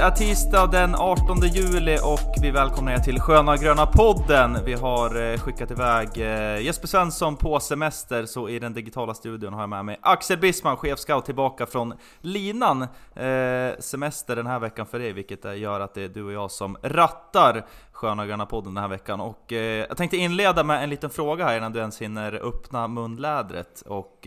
[0.00, 4.58] är tisdag den 18 juli och vi välkomnar er till Sköna Gröna podden.
[4.64, 9.52] Vi har eh, skickat iväg eh, Jesper Svensson på semester, så i den digitala studion
[9.52, 12.82] har jag med mig Axel Bisman, chefscout tillbaka från linan.
[13.14, 16.50] Eh, semester den här veckan för dig, vilket gör att det är du och jag
[16.50, 19.20] som rattar Sköna Gröna podden den här veckan.
[19.20, 19.52] Och
[19.88, 23.82] jag tänkte inleda med en liten fråga här innan du ens hinner öppna munlädret.
[23.86, 24.26] Och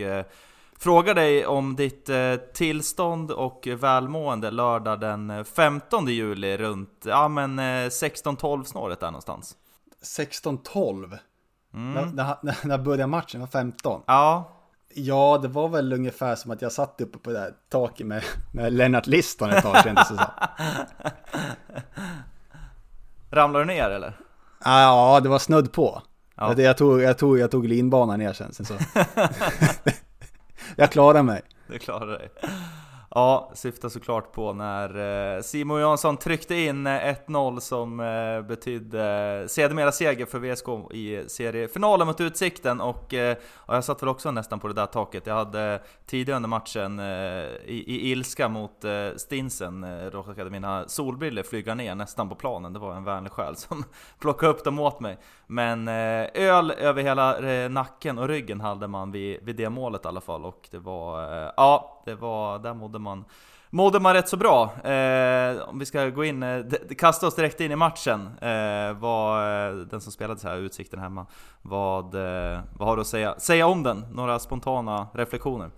[0.84, 7.60] Frågar dig om ditt eh, tillstånd och välmående lördag den 15 juli runt ja, men,
[7.60, 9.56] eh, 16-12 snåret där någonstans.
[10.18, 11.18] 16-12?
[11.74, 12.10] Mm.
[12.16, 13.40] När, när, när började matchen?
[13.42, 14.02] Var 15?
[14.06, 14.52] Ja.
[14.94, 18.24] Ja, det var väl ungefär som att jag satt uppe på det där taket med,
[18.54, 20.26] med Lennart Liston ett tag kändes det som.
[23.32, 24.20] Ramlade du ner eller?
[24.64, 26.02] Ja, det var snudd på.
[26.36, 26.54] Ja.
[26.58, 28.54] Jag, tog, jag, tog, jag tog linbanan ner sen.
[28.54, 28.74] sen så.
[30.78, 31.42] jag klarar mig.
[31.68, 32.30] Du klarar dig.
[33.16, 39.46] Ja, syftar såklart på när eh, Simon Jansson tryckte in eh, 1-0 som eh, betydde
[39.50, 43.14] sedermera seger för VSK i seriefinalen mot Utsikten och
[43.56, 45.28] och jag satt väl också nästan på det där taket.
[45.28, 48.86] Jag hade tidigare under matchen i, i ilska mot
[49.16, 52.74] Stinsen råkade mina solbriller flyga ner nästan på planen.
[52.74, 53.84] Det var en vänlig själ som
[54.20, 55.18] plockade upp dem åt mig.
[55.48, 57.40] Men öl över hela
[57.70, 61.22] nacken och ryggen hade man vid, vid det målet i alla fall och det var,
[61.58, 63.26] ja, det var, där mådde man
[63.74, 64.64] mådde man rätt så bra.
[64.84, 66.66] Eh, om vi ska gå in, eh,
[66.98, 68.30] kasta oss direkt in i matchen.
[68.42, 71.26] Eh, vad, eh, den som spelade så här, Utsikten hemma.
[71.62, 74.06] Vad, eh, vad har du att säga, säga om den?
[74.12, 75.72] Några spontana reflektioner?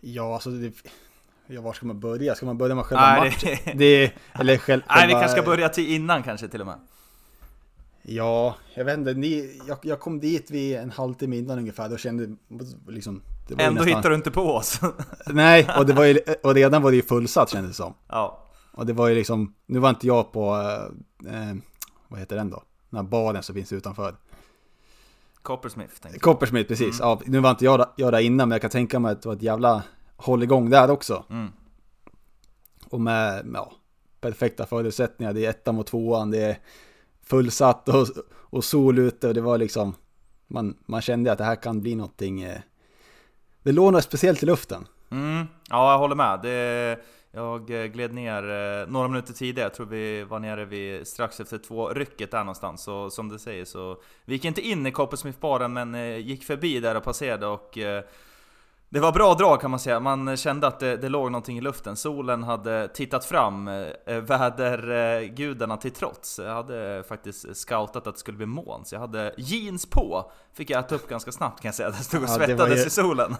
[0.00, 0.72] Ja, alltså det,
[1.46, 2.34] ja, var ska man börja?
[2.34, 3.58] Ska man börja med själva Nej, matchen?
[3.64, 6.78] Det, det, eller själva, Nej, vi kanske ska börja till innan kanske till och med.
[8.08, 9.14] Ja, jag vet inte.
[9.14, 11.88] Ni, jag, jag kom dit vid en halvtimme innan ungefär.
[11.88, 12.36] Då kände
[12.88, 13.22] liksom...
[13.48, 13.86] Ändå nästan...
[13.86, 14.80] hittar du inte på oss.
[15.26, 17.94] Nej, och, det var ju, och redan var det ju fullsatt kändes det som.
[18.08, 18.46] Ja.
[18.72, 20.54] Och det var ju liksom, nu var inte jag på,
[21.26, 21.56] eh,
[22.08, 22.62] vad heter den då?
[22.90, 24.16] Den här baren som finns utanför.
[25.42, 25.94] Coppersmith.
[26.20, 27.00] Coppersmith, precis.
[27.00, 27.08] Mm.
[27.08, 29.28] Ja, nu var inte jag, jag där innan, men jag kan tänka mig att det
[29.28, 29.82] var ett jävla
[30.16, 31.24] hålligång där också.
[31.30, 31.48] Mm.
[32.90, 33.72] Och med, ja,
[34.20, 35.32] perfekta förutsättningar.
[35.32, 36.58] Det är ettan mot tvåan, det är
[37.28, 39.94] fullsatt och, och sol ute och det var liksom,
[40.46, 42.60] man, man kände att det här kan bli någonting, eh,
[43.62, 44.86] det låg något speciellt i luften.
[45.10, 46.40] Mm, ja, jag håller med.
[46.42, 46.98] Det,
[47.30, 51.40] jag eh, gled ner eh, några minuter tidigare, jag tror vi var nere vid strax
[51.40, 52.82] efter två rycket där någonstans.
[52.82, 56.80] Så som du säger så, vi gick inte in i Coppersmith-baren men eh, gick förbi
[56.80, 57.78] där och passerade och
[58.88, 61.60] det var bra drag kan man säga, man kände att det, det låg någonting i
[61.60, 61.96] luften.
[61.96, 66.38] Solen hade tittat fram, eh, vädergudarna till trots.
[66.38, 70.32] Jag hade faktiskt scoutat att det skulle bli moln, så jag hade jeans på.
[70.54, 72.86] Fick jag äta upp ganska snabbt kan jag säga, jag stod och ja, svettades ju,
[72.86, 73.36] i solen.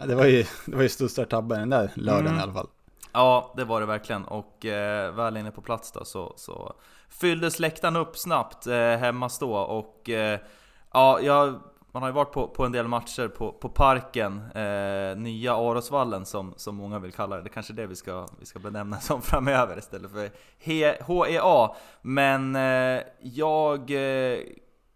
[0.00, 2.38] Ja, det var ju, det var ju största tabben den där lördagen mm.
[2.38, 2.68] i alla fall.
[3.12, 4.24] Ja, det var det verkligen.
[4.24, 6.72] Och eh, väl inne på plats då så, så
[7.08, 10.40] fylldes läktaren upp snabbt eh, hemma stå och eh,
[10.92, 11.60] ja, jag
[11.96, 16.26] man har ju varit på, på en del matcher på, på Parken, eh, nya Arosvallen
[16.26, 17.42] som, som många vill kalla det.
[17.42, 21.74] Det är kanske är det vi ska, vi ska benämna som framöver istället för HEA.
[22.02, 24.38] Men eh, jag eh,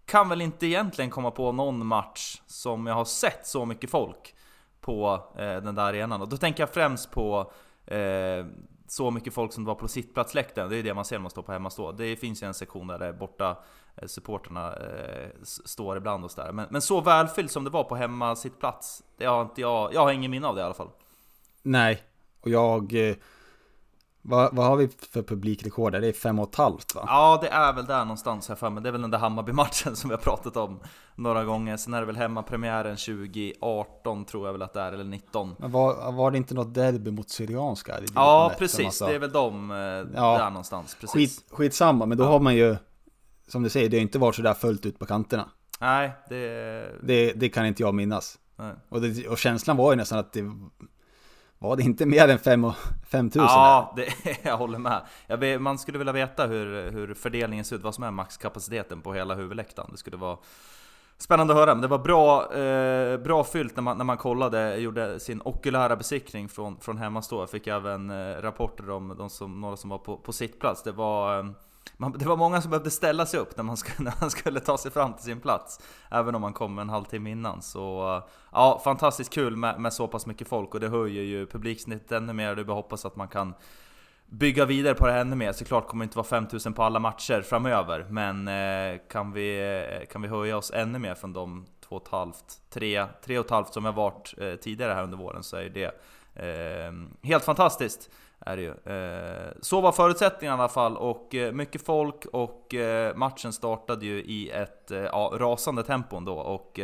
[0.06, 4.34] kan väl inte egentligen komma på någon match som jag har sett så mycket folk
[4.81, 6.23] på eh, den där arenan.
[6.23, 7.52] Och då tänker jag främst på
[7.87, 8.47] eh,
[8.88, 10.70] så mycket folk som det var på sittplatsläktaren.
[10.70, 11.93] Det är det man ser när man står på hemmastå.
[11.93, 13.56] Det finns ju en sektion där det är borta
[14.06, 16.52] supporterna eh, står ibland och sådär.
[16.52, 20.00] Men, men så välfyllt som det var på hemma sittplats, det har inte jag, jag
[20.00, 20.91] har ingen minne av det i alla fall.
[21.62, 22.02] Nej,
[22.41, 23.08] och jag...
[23.08, 23.17] Eh,
[24.23, 25.93] vad, vad har vi för publikrekord?
[25.93, 27.05] Det är fem och ett halvt va?
[27.06, 28.82] Ja, det är väl där någonstans här för mig.
[28.82, 30.81] Det är väl den där Hammarby-matchen som vi har pratat om
[31.14, 31.76] några gånger.
[31.76, 35.56] Sen är det väl hemmapremiären 2018 tror jag väl att det är, eller 19.
[35.58, 37.94] Men var, var det inte något derby mot Syrianska?
[38.14, 38.99] Ja, precis.
[38.99, 39.70] Det är väl de
[40.14, 40.97] ja, där någonstans.
[41.00, 41.38] Precis.
[41.38, 42.29] Skit, skitsamma, men då ja.
[42.29, 42.76] har man ju
[43.50, 45.49] som du säger, det har inte varit sådär fullt ut på kanterna.
[45.81, 46.87] Nej, det...
[47.02, 48.38] Det, det kan inte jag minnas.
[48.88, 50.52] Och, det, och, känslan var ju nästan att det
[51.58, 52.67] var det inte mer än 5
[53.11, 53.47] 5000?
[53.47, 55.02] Ja, det, jag håller med.
[55.26, 59.12] Jag man skulle vilja veta hur, hur fördelningen ser ut, vad som är maxkapaciteten på
[59.14, 59.91] hela huvudläktaren.
[59.91, 60.38] Det skulle vara
[61.20, 64.76] Spännande att höra, men det var bra, eh, bra fyllt när man, när man kollade,
[64.76, 67.43] gjorde sin okulära besiktning från, från hemmastå.
[67.43, 70.82] Jag fick även eh, rapporter om de som, några som var på, på sittplats.
[70.82, 71.50] Det var eh,
[71.96, 74.60] man, det var många som behövde ställa sig upp när man, skulle, när man skulle
[74.60, 75.81] ta sig fram till sin plats.
[76.10, 77.62] Även om man kom en halvtimme innan.
[77.62, 81.46] Så eh, ja, fantastiskt kul med, med så pass mycket folk och det höjer ju
[81.46, 82.54] publiksnittet ännu mer.
[82.54, 83.54] Det är bara hoppas att man kan
[84.31, 85.52] bygga vidare på det här ännu mer.
[85.52, 90.06] Såklart kommer det inte vara 5000 på alla matcher framöver, men eh, kan, vi, eh,
[90.06, 92.32] kan vi höja oss ännu mer från de 2,5,
[92.70, 95.84] 3, 3,5 som har varit eh, tidigare här under våren så är det
[96.34, 96.92] eh,
[97.22, 98.10] helt fantastiskt.
[98.46, 98.94] Är det ju.
[98.94, 104.06] Eh, så var förutsättningarna i alla fall och eh, mycket folk och eh, matchen startade
[104.06, 106.81] ju i ett ja, rasande tempo ändå och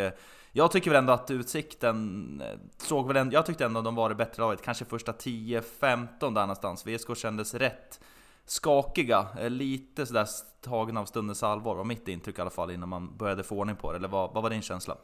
[0.53, 2.43] jag tycker väl ändå att Utsikten
[2.77, 6.07] såg väl ändå, jag tyckte ändå att de var det bättre laget, kanske första 10-15
[6.21, 6.87] där någonstans.
[6.87, 8.01] VSK kändes rätt
[8.45, 10.27] skakiga, lite sådär
[10.61, 13.77] tagna av stundens allvar, var mitt intryck i alla fall innan man började få ordning
[13.77, 13.99] på det.
[13.99, 14.97] Eller vad, vad var din känsla?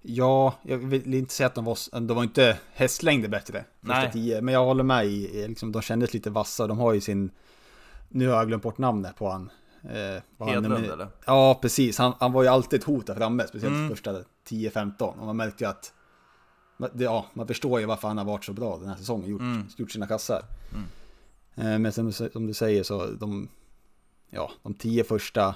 [0.00, 4.12] Ja, jag vill inte säga att de var, de var inte hästlängder bättre, första Nej.
[4.12, 7.30] tio, men jag håller med i, liksom, de kändes lite vassa, de har ju sin,
[8.08, 9.50] nu har jag glömt bort namnet på han.
[9.82, 11.08] Eh, Hedlund han, eller?
[11.26, 13.88] Ja, precis, han, han var ju alltid ett hot där framme, speciellt mm.
[13.88, 15.92] första 10-15, och man märkte ju att,
[16.94, 19.66] ja, man förstår ju varför han har varit så bra den här säsongen, gjort, mm.
[19.76, 20.42] gjort sina kassar.
[20.74, 21.72] Mm.
[21.72, 23.48] Eh, men som, som du säger så, de,
[24.30, 25.54] ja, de tio första,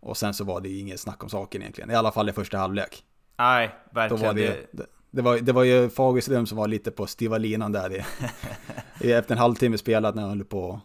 [0.00, 2.32] och sen så var det ju inget snack om saken egentligen, i alla fall i
[2.32, 3.04] första halvlek.
[3.38, 4.22] Nej, verkligen.
[4.22, 7.38] Då var det, det, det, var, det var ju Fagerström som var lite på stiva
[7.38, 7.90] linan där.
[9.00, 10.80] I, efter en halvtimme spelat när han höll på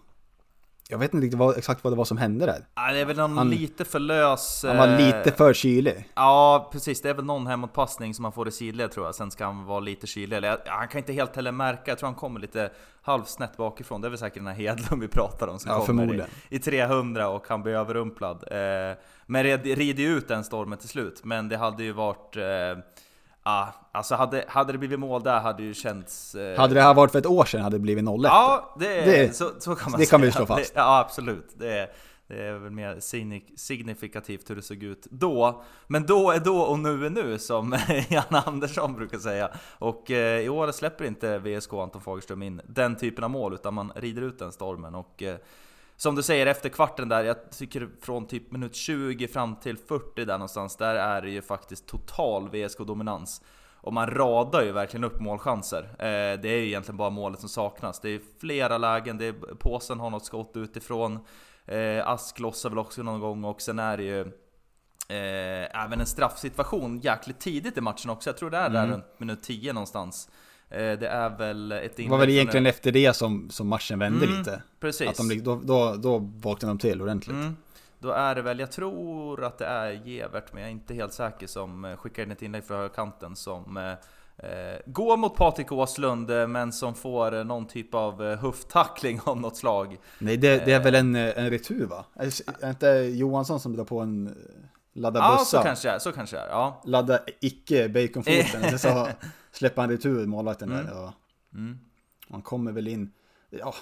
[0.92, 2.65] jag vet inte riktigt vad, exakt vad det var som hände där.
[2.75, 4.65] Ja, det är väl någon han, lite för lös...
[4.68, 6.07] Han var eh, lite för kylig.
[6.15, 7.01] Ja, precis.
[7.01, 9.15] Det är väl någon hemåtpassning som han får i sidled tror jag.
[9.15, 10.38] Sen ska han vara lite kylig.
[10.38, 11.81] Eller, ja, han kan inte helt heller märka.
[11.86, 12.71] Jag tror han kommer lite
[13.01, 14.01] halvsnett bakifrån.
[14.01, 16.59] Det är väl säkert den här Hedlund vi pratar om som ja, kommer i, i,
[16.59, 18.44] 300 och han blir överrumplad.
[18.51, 18.97] Eh,
[19.31, 21.22] men rider ju ut den stormen till slut.
[21.24, 22.38] Men det hade ju varit...
[22.38, 22.83] Eh,
[23.44, 26.36] Ja, alltså hade, hade det blivit mål där hade det ju känts...
[26.36, 26.57] Eh...
[26.60, 29.36] Hade det här varit för ett år sedan hade det blivit 0 Ja, det, det,
[29.36, 30.18] så, så kan man det säga.
[30.18, 30.74] kan vi slå fast.
[30.74, 31.54] Det, ja, absolut.
[31.57, 31.89] Det är,
[32.28, 33.00] det är väl mer
[33.56, 35.63] signifikativt hur det såg ut då.
[35.88, 37.78] Men då är då och nu är nu, som
[38.10, 39.50] Jan Andersson brukar säga.
[39.78, 43.74] Och eh, i år släpper inte VSK Anton Fagerström in den typen av mål, utan
[43.74, 44.95] man rider ut den stormen.
[44.95, 45.38] Och eh,
[46.01, 50.25] som du säger, efter kvarten där, jag tycker från typ minut 20 fram till 40
[50.25, 53.42] där någonstans, där är det ju faktiskt total VSK-dominans.
[53.74, 55.83] Och man radar ju verkligen upp målchanser.
[55.83, 58.00] Eh, det är ju egentligen bara målet som saknas.
[58.00, 61.19] Det är flera lägen, det är, påsen har något skott utifrån.
[61.65, 64.21] Eh, Ask lossar väl också någon gång och sen är det ju
[65.09, 68.30] eh, även en straffsituation jäkligt tidigt i matchen också.
[68.30, 68.92] Jag tror det är där mm.
[68.92, 70.30] runt minut 10 någonstans.
[70.71, 74.25] Eh, det är väl ett Det var väl egentligen efter det som, som matchen vände
[74.25, 74.62] mm, lite.
[74.79, 75.07] Precis.
[75.07, 77.35] Att de, då, då, då vaknade de till ordentligt.
[77.35, 77.56] Mm.
[78.00, 81.13] Då är det väl, jag tror att det är Gevert, men jag är inte helt
[81.13, 83.91] säker, som eh, skickar in ett inlägg från högerkanten som eh,
[84.50, 89.97] eh, går mot Patrik Åslund, men som får någon typ av höfttackling av något slag.
[90.19, 92.06] Nej, det, det är väl en, en retur va?
[92.13, 94.35] Är det inte Johansson som drar på en
[94.94, 95.57] ladda ja, bussa?
[95.57, 96.00] Ja, så kanske det är.
[96.00, 96.81] Så kanske det är, ja.
[96.85, 99.07] Ladda icke baconfoten, så
[99.51, 100.85] släpper han retur målvakten mm.
[100.85, 101.04] där.
[101.04, 101.11] Och
[101.54, 101.80] mm.
[102.30, 103.11] Han kommer väl in.
[103.49, 103.76] Ja,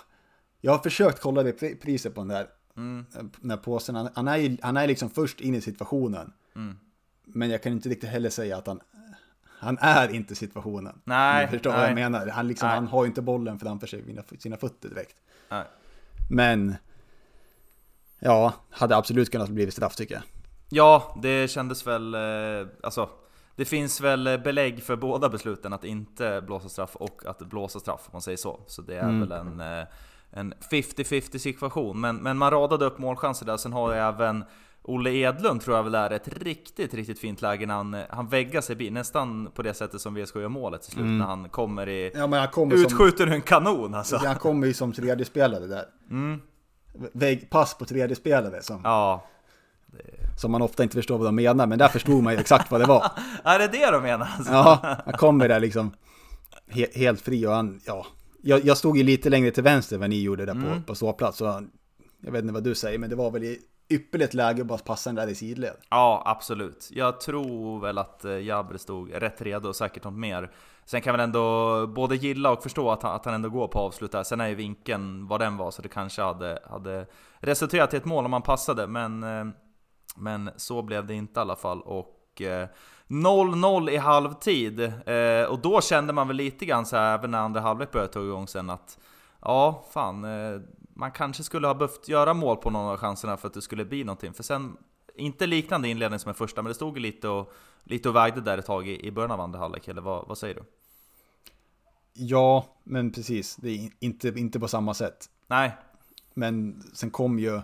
[0.61, 2.47] jag har försökt kolla det priset på den där.
[2.77, 3.05] Mm.
[3.41, 3.95] Den här påsen.
[3.95, 6.33] Han, han, är, han är liksom först in i situationen.
[6.55, 6.77] Mm.
[7.23, 8.81] Men jag kan inte riktigt heller säga att han,
[9.59, 11.01] han är inte situationen.
[11.03, 11.45] Nej.
[11.45, 11.79] Du förstår nej.
[11.79, 12.27] vad jag menar.
[12.27, 15.15] Han, liksom, han har inte bollen framför sig, sina fötter direkt.
[15.49, 15.63] Nej.
[16.29, 16.75] Men,
[18.19, 20.23] ja, hade absolut kunnat bli straff tycker jag.
[20.69, 23.09] Ja, det kändes väl, eh, alltså
[23.59, 28.01] det finns väl belägg för båda besluten att inte blåsa straff och att blåsa straff
[28.05, 28.59] om man säger så.
[28.67, 29.19] Så det är mm.
[29.19, 29.87] väl en, eh,
[30.31, 32.01] en 50-50 situation.
[32.01, 34.43] Men, men man radade upp målchanser där, sen har jag även
[34.81, 38.61] Olle Edlund tror jag väl är ett riktigt, riktigt fint läge när han, han väggar
[38.61, 41.17] sig bil, nästan på det sättet som VSK gör målet till slut mm.
[41.17, 42.11] när han kommer i...
[42.13, 44.17] Ja, men han kommer utskjuter som, en kanon alltså!
[44.17, 45.85] Han kommer ju som tredje spelare där.
[46.09, 46.41] Mm.
[47.13, 48.81] Vägg, pass på tredje spelare som...
[48.83, 49.27] Ja.
[50.37, 52.81] Som man ofta inte förstår vad de menar, men där förstod man ju exakt vad
[52.81, 53.11] det var.
[53.43, 54.27] är det det de menar?
[54.37, 54.53] Alltså?
[54.53, 55.91] Ja, han kommer där liksom
[56.67, 58.05] he helt fri och han, ja.
[58.41, 60.81] Jag, jag, stod ju lite längre till vänster än vad ni gjorde där mm.
[60.81, 61.37] på, på ståplats.
[61.37, 61.69] Så han,
[62.21, 64.77] jag vet inte vad du säger, men det var väl i ypperligt läge att bara
[64.77, 65.73] passa den där i sidled.
[65.89, 66.89] Ja, absolut.
[66.91, 70.51] Jag tror väl att eh, Jabri stod rätt redo och säkert något mer.
[70.85, 73.67] Sen kan jag väl ändå både gilla och förstå att han, att han ändå går
[73.67, 74.23] på avslut där.
[74.23, 77.05] Sen är ju vinkeln vad den var, så det kanske hade, hade
[77.39, 78.87] resulterat i ett mål om man passade.
[78.87, 79.45] Men eh,
[80.15, 81.81] men så blev det inte i alla fall.
[81.81, 82.15] Och
[83.07, 84.79] 0-0 eh, i halvtid.
[84.79, 88.13] Eh, och då kände man väl lite grann så här, även när andra halvlek började
[88.13, 88.99] ta igång sen, att
[89.41, 90.61] ja, fan, eh,
[90.93, 93.85] man kanske skulle ha behövt göra mål på någon av chanserna för att det skulle
[93.85, 94.33] bli någonting.
[94.33, 94.77] För sen,
[95.15, 98.57] inte liknande inledning som i första, men det stod lite och, lite och vägde där
[98.57, 100.63] ett tag i, i början av andra halvlek, eller vad, vad säger du?
[102.13, 103.55] Ja, men precis.
[103.55, 105.29] Det är inte, inte på samma sätt.
[105.47, 105.77] Nej.
[106.33, 107.61] Men sen kom ju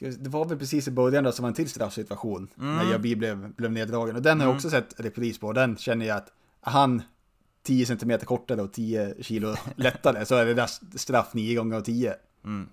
[0.00, 2.48] Det var väl precis i början då som var en till straffsituation.
[2.54, 4.16] När Jabi blev, blev neddragen.
[4.16, 5.52] Och den har jag också sett repris på.
[5.52, 7.02] Den känner jag att han
[7.62, 11.80] 10 cm kortare och 10 kilo lättare så är det där straff 9 gånger av
[11.80, 12.14] 10.
[12.44, 12.68] Mm.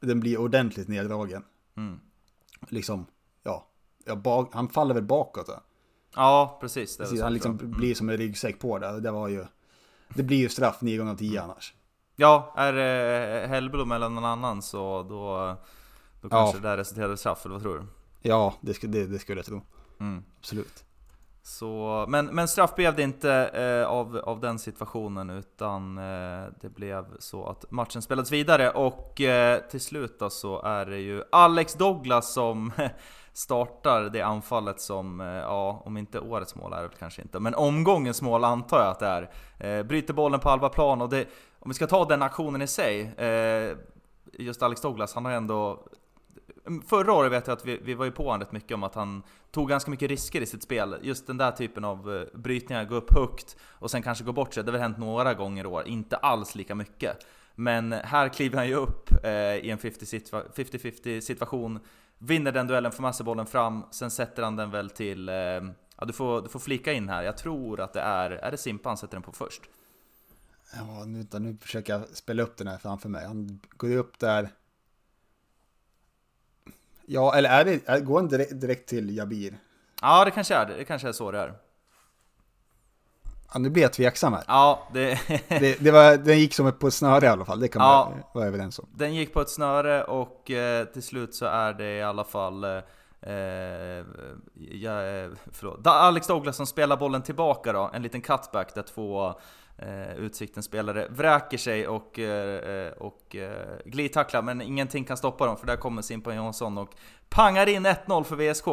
[0.00, 1.42] Den blir ordentligt neddragen.
[1.76, 2.00] Mm.
[2.68, 3.06] Liksom,
[3.42, 3.66] ja.
[4.16, 5.48] bak, han faller väl bakåt.
[5.48, 5.62] Va?
[6.14, 6.96] Ja, precis.
[6.96, 7.70] Det Precis, han liksom jag.
[7.70, 9.00] blir som en ryggsäck på det.
[9.00, 9.44] Det var ju...
[10.08, 11.74] Det blir ju straff 9 gånger av 10 annars.
[12.16, 15.56] Ja, är det Hellblom eller någon annan så då,
[16.28, 16.62] då kanske Ja.
[16.62, 17.84] det där resulterar i straff, eller vad tror du?
[18.22, 19.60] Ja, det, skulle- det, det skulle jag tro.
[20.00, 20.24] Mm.
[20.38, 20.82] Absolut.
[21.42, 26.68] Så, men, men straff blev det inte eh, av, av den situationen utan eh, det
[26.74, 31.22] blev så att matchen spelades vidare och eh, till slut då så är det ju
[31.32, 32.72] Alex Douglas som
[33.32, 37.54] startar det anfallet som, eh, ja om inte årets mål är det kanske inte, men
[37.54, 39.30] omgångens mål antar jag att det är.
[39.78, 41.24] Eh, bryter bollen på halva plan och det,
[41.58, 43.76] om vi ska ta den aktionen i sig, eh,
[44.32, 45.86] just Alex Douglas, han har ändå
[46.86, 48.94] Förra året vet jag att vi, vi var ju på honom rätt mycket om att
[48.94, 50.96] han tog ganska mycket risker i sitt spel.
[51.02, 54.54] Just den där typen av eh, brytningar, gå upp högt och sen kanske gå bort
[54.54, 54.64] sig.
[54.64, 57.26] Det har väl hänt några gånger i år, inte alls lika mycket.
[57.54, 61.80] Men här kliver han ju upp eh, i en 50-50 situation,
[62.18, 65.28] vinner den duellen, får massa bollen fram, sen sätter han den väl till...
[65.28, 67.22] Eh, ja, du får, du får flika in här.
[67.22, 68.30] Jag tror att det är...
[68.30, 69.62] Är det Simpa han sätter den på först?
[70.74, 73.26] Ja, nu, nu försöker jag spela upp den här framför mig.
[73.26, 74.50] Han går ju upp där.
[77.06, 79.58] Ja, eller är det, är, går han direkt, direkt till Jabir?
[80.02, 80.74] Ja, det kanske är det.
[80.76, 81.52] Det kanske är så det är.
[83.52, 84.44] Ja, nu blir jag tveksam här.
[84.46, 85.18] Ja, det...
[85.48, 87.82] Det, det var, den gick som ett på ett snöre i alla fall, det kan
[87.82, 88.12] Ja.
[88.12, 88.86] man vara överens om.
[88.94, 92.64] Den gick på ett snöre och eh, till slut så är det i alla fall
[92.64, 92.70] eh,
[93.32, 94.04] eh,
[94.54, 95.86] ja, eh, förlåt.
[95.86, 99.34] Alex Douglas som spelar bollen tillbaka då, en liten cutback där två
[99.78, 105.56] eh, Utsiktens spelare vräker sig och, eh, och eh, glidtacklar men ingenting kan stoppa dem
[105.56, 106.90] för där kommer Simpan Jonsson och
[107.28, 108.66] pangar in 1-0 för VSK.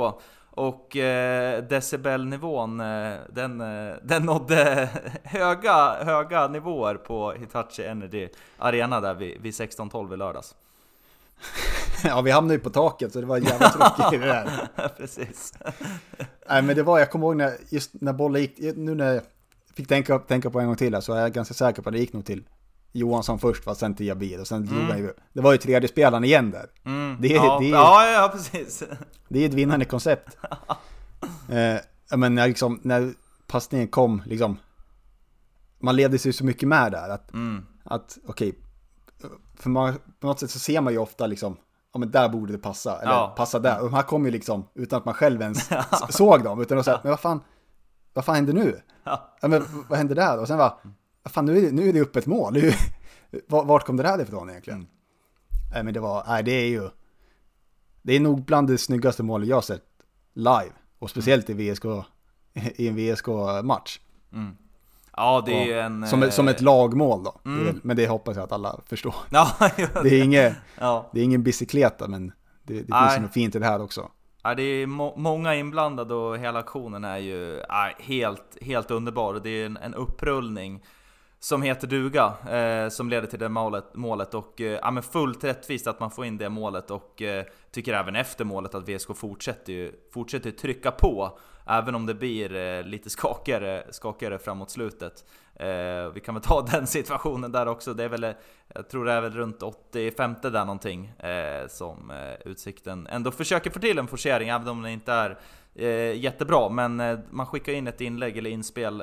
[0.56, 4.90] Och eh, decibelnivån, eh, den, eh, den nådde
[5.24, 10.56] höga, höga nivåer på Hitachi Energy Arena där vid, vid 16-12 i lördags.
[12.04, 14.68] Ja, vi hamnade ju på taket så det var jävla tråkigt det där.
[14.98, 15.54] Precis.
[16.50, 19.22] Nej, men det var, jag kommer ihåg när, just när bollen gick, nu när
[19.76, 21.94] fick tänka, tänka på en gång till här, så är jag ganska säker på att
[21.94, 22.44] det gick nog till
[22.92, 25.90] Johansson först, va, sen till Jabir och sen drog han ju, det var ju tredje
[25.90, 26.70] spelaren igen där.
[26.86, 27.18] Mm.
[27.22, 28.84] Det är- ja, det ja, ja, precis.
[29.30, 30.38] Det är ett vinnande koncept.
[31.50, 33.14] eh, men när, liksom, när
[33.48, 34.58] passningen kom, liksom,
[35.80, 37.10] man levde sig så mycket med där.
[37.10, 37.66] Att, Mm.
[37.84, 38.60] att okej,
[39.58, 41.58] för man, på något sätt så ser man ju ofta liksom,
[41.94, 43.34] ja men där borde det passa, eller Ja.
[43.38, 43.80] passa där.
[43.80, 45.70] Och de här kom ju liksom utan att man själv ens
[46.10, 47.42] såg dem, utan att säga, men vad fan,
[48.14, 48.82] vad fan händer nu?
[49.04, 49.30] Ja.
[49.42, 50.40] Ja, men vad händer där?
[50.40, 50.80] Och sen var,
[51.24, 52.54] vad fan nu är det, nu är det upp ett mål.
[52.54, 52.74] Nu,
[53.48, 54.80] vart kom det här ifrån egentligen?
[54.80, 54.90] Mm.
[55.74, 56.90] Nej men det var, nej det är ju,
[58.02, 59.84] det är nog bland det snyggaste målet jag sett
[60.34, 60.72] live.
[61.00, 61.86] Och speciellt i VSK,
[62.54, 64.00] i en VSK-match.
[65.18, 66.08] Ja, det är ju en...
[66.08, 67.40] Som, ett- som ett eh, lagmål då.
[67.46, 67.80] Mm.
[67.84, 69.16] Men det hoppas jag att alla förstår.
[69.30, 69.48] Ja,
[70.04, 71.10] Det är, inget, ja.
[71.14, 72.32] det är ingen bicykleta men
[72.64, 74.12] det, det finns något fint i det här också.
[74.46, 79.42] Ja, det är må många inblandade och hela aktionen är ju ja, helt, helt underbar.
[79.44, 80.84] Det är en, en upprullning
[81.40, 84.34] som heter duga, eh, som leder till det målet, målet.
[84.34, 86.92] Och eh, ja, men fullt rättvist att man får in det målet.
[86.92, 92.06] Och eh, tycker även efter målet att VSK fortsätter ju, fortsätter trycka på även om
[92.06, 95.26] det blir eh, lite skakigare, skakigare framåt slutet.
[95.56, 98.32] Eh, vi kan väl ta den situationen där också, det är väl, eh,
[98.68, 101.14] jag tror det är väl runt 85 där någonting
[101.68, 102.12] som
[102.46, 105.38] Utsikten ändå försöker få till en forcering även om den inte är
[106.14, 106.70] jättebra.
[106.70, 109.02] Men man skickar in ett inlägg eller inspel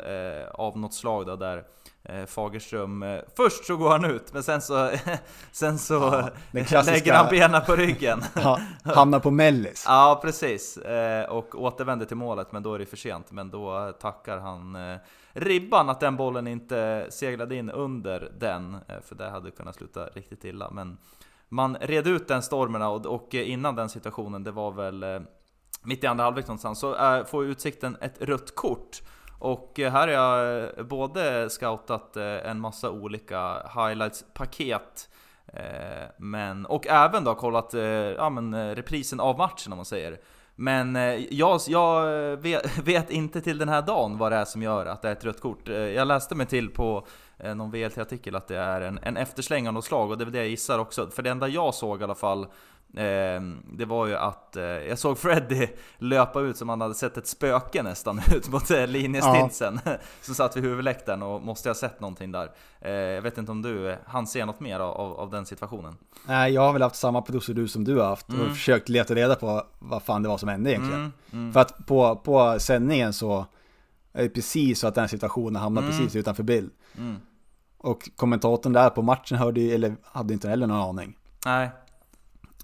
[0.53, 1.65] av något slag då, där
[2.27, 4.91] Fagerström, eh, först så går han ut men sen så,
[5.53, 6.31] sen så Ja,
[6.65, 8.23] klassiska- lägger han benen på ryggen.
[8.35, 9.85] Ha, hamnar på mellis.
[9.89, 10.77] Ja, precis.
[10.77, 13.33] Eh, och återvänder till målet, men då är det för sent.
[13.33, 14.99] Men då tackar han eh,
[15.33, 20.07] ribban att den bollen inte seglade in under den, eh, för det hade kunnat sluta
[20.07, 20.71] riktigt illa.
[20.71, 20.99] Men
[21.49, 25.21] man red ut den stormen och, innan den situationen, det var väl eh,
[25.83, 29.03] mitt i andra halvlek någonstans, så eh, får Utsikten ett rött kort.
[29.41, 35.09] Och eh, här har jag eh, både scoutat eh, en massa olika highlights-paket
[36.17, 37.75] men, och även då kollat
[38.17, 40.21] ja, men, reprisen av matchen om man säger.
[40.55, 40.95] Men
[41.31, 42.07] jag, jag
[42.37, 45.13] vet, vet inte till den här dagen vad det är som gör att det är
[45.13, 45.69] ett rött kort.
[45.69, 47.07] Jag läste mig till på
[47.55, 50.33] någon VLT-artikel att det är en, en eftersläng av något slag och det är väl
[50.33, 51.11] det jag gissar också.
[51.11, 52.47] För det enda jag såg i alla fall
[52.93, 55.69] det var ju att eh, jag såg Freddy
[55.99, 59.93] löpa ut som han hade sett ett spöke nästan ut mot eh, linjestinsen ja.
[60.21, 62.51] som satt vid huvudläktaren och måste ha sett någonting där.
[62.81, 65.97] Eh, jag vet inte om du han ser något mer av, av den situationen?
[66.27, 68.55] Nej, jag har väl haft samma procedur som du har haft och mm.
[68.55, 71.01] försökt leta reda på vad fan det var som hände egentligen.
[71.01, 71.53] Mm, mm.
[71.53, 73.47] För att på, på sändningen så
[74.13, 75.93] är det precis så att den situationen hamnar mm.
[75.93, 76.71] precis utanför bild.
[76.99, 77.17] Mm.
[77.79, 81.17] Och kommentatorn där på matchen hörde ju, eller hade inte heller någon aning.
[81.47, 81.71] Nej.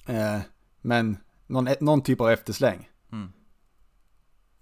[0.06, 0.38] Eh,
[0.82, 2.88] men någon, någon typ av eftersläng.
[3.12, 3.32] Mm.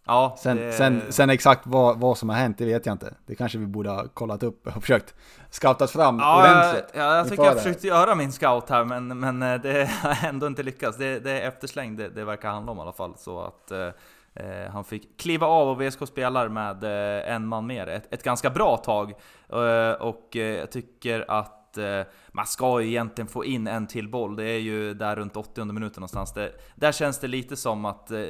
[0.06, 0.72] Ja, sen, det...
[0.72, 3.14] sen, sen, exakt vad, vad som har hänt, det vet jag inte.
[3.26, 5.14] Det kanske vi borde ha kollat upp och försökt
[5.50, 6.90] scoutat fram ja, ordentligt.
[6.94, 10.46] Ja, jag tycker jag försökte göra min scout här, men, men eh, det har ändå
[10.46, 10.98] inte lyckats.
[10.98, 13.14] Det, det är eftersläng det, det verkar handla om i alla fall.
[13.16, 13.88] Så att eh,
[14.34, 17.86] eh han fick kliva av och VSK spelar med eh, en man mer.
[17.86, 19.10] Ett, ett ganska bra tag.
[19.48, 22.02] Eh, och jag tycker att eh,
[22.32, 24.36] man ska ju egentligen få in en till boll.
[24.36, 26.32] Det är ju där runt 80 minuten någonstans.
[26.32, 28.24] Det, där känns det lite som att eh,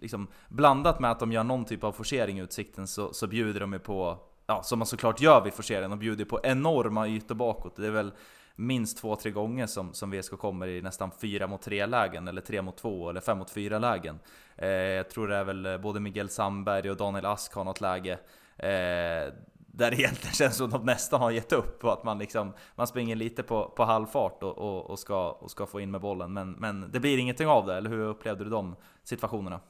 [0.00, 3.60] liksom, blandat med att de gör någon typ av forcering i Utsikten så, så bjuder
[3.60, 7.34] de ju på, ja, som man såklart gör vid forceringen, de bjuder på enorma ytor
[7.34, 7.76] bakåt.
[7.76, 8.12] Det är väl
[8.56, 14.18] minst två, tre gånger som, som VSK kommer i nästan fyra-mot-tre-lägen, eller tre-mot-två, eller fem-mot-fyra-lägen.
[14.56, 17.80] Eh, jag tror det är väl eh, både Miguel Sandberg och Daniel Ask har något
[17.80, 18.18] läge.
[18.56, 19.32] Eh,
[19.76, 22.52] där det egentligen känns som att de nästan har gett upp och att man liksom
[22.76, 26.00] Man springer lite på, på halvfart och, och, och, ska, och ska få in med
[26.00, 29.60] bollen men, men det blir ingenting av det, eller hur upplevde du de situationerna?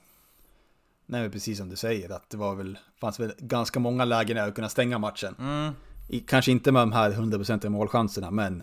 [1.07, 4.39] Nej men precis som du säger att det var väl Fanns väl ganska många lägen
[4.39, 5.73] att kunna stänga matchen mm.
[6.09, 8.63] I, Kanske inte med de här 100% målchanserna men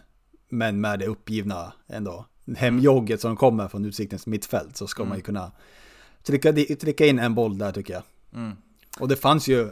[0.50, 2.25] Men med det uppgivna ändå
[2.57, 5.09] Hemjogget som kommer från Utsiktens mittfält så ska mm.
[5.09, 5.51] man ju kunna
[6.23, 8.55] trycka, trycka in en boll där tycker jag mm.
[9.00, 9.71] Och det fanns ju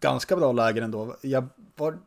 [0.00, 1.16] ganska bra lägen ändå.
[1.20, 1.98] Jag var...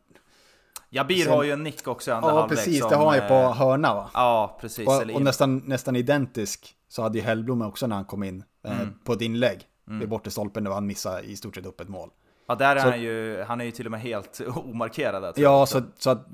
[0.90, 2.80] Jabir har ju en nick också i andra Ja, precis.
[2.80, 4.10] Som, det har han ju på eh, hörna va?
[4.14, 4.88] Ja, precis.
[4.88, 8.80] Och, och nästan, nästan identisk så hade ju Hellblom också när han kom in eh,
[8.80, 8.94] mm.
[9.04, 9.68] på ett inlägg.
[9.88, 10.00] Mm.
[10.00, 12.10] Vid bortre stolpen där han missade i stort sett upp ett mål.
[12.46, 15.34] Ja, där är så, han ju, han är ju till och med helt omarkerad.
[15.36, 16.26] Ja, så, så att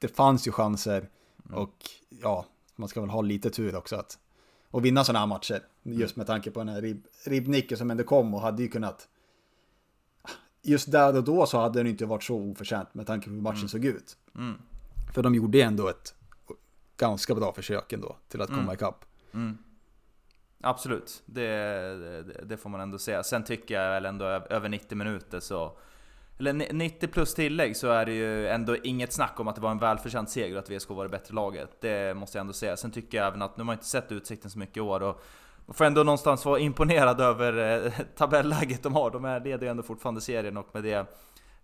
[0.00, 1.08] det fanns ju chanser.
[1.46, 1.58] Mm.
[1.58, 1.74] Och
[2.22, 2.44] ja,
[2.76, 4.18] man ska väl ha lite tur också att
[4.70, 5.62] och vinna sådana här matcher.
[5.82, 9.08] Just med tanke på den här ribb, ribbnicken som ändå kom och hade ju kunnat
[10.68, 13.42] just där och då så hade den inte varit så oförtjänt med tanke på hur
[13.42, 13.68] matchen mm.
[13.68, 14.16] såg ut.
[14.36, 14.54] Mm.
[15.14, 16.14] För de gjorde ändå ett
[16.96, 18.74] ganska bra försök ändå till att komma mm.
[18.74, 19.04] ikapp.
[19.34, 19.58] Mm.
[20.60, 21.48] Absolut, det,
[22.22, 23.22] det, det, får man ändå säga.
[23.22, 25.78] Sen tycker jag väl ändå över 90 minuter så...
[26.38, 29.70] Eller 90 plus tillägg så är det ju ändå inget snack om att det var
[29.70, 31.80] en välförtjänt seger och att VSK var det bättre laget.
[31.80, 32.76] Det måste jag ändå säga.
[32.76, 35.02] Sen tycker jag även att, nu har man inte sett Utsikten så mycket i år
[35.02, 35.22] och
[35.68, 39.10] man får ändå någonstans vara imponerad över eh, tabelläget de har.
[39.10, 41.06] De är, leder ju ändå fortfarande serien och med det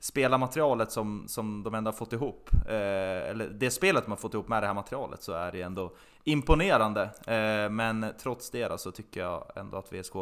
[0.00, 4.34] spelarmaterialet som, som de ändå har fått ihop, eh, eller det spelet de har fått
[4.34, 5.92] ihop med det här materialet så är det ändå
[6.24, 7.02] imponerande.
[7.02, 10.14] Eh, men trots det så tycker jag ändå att VSK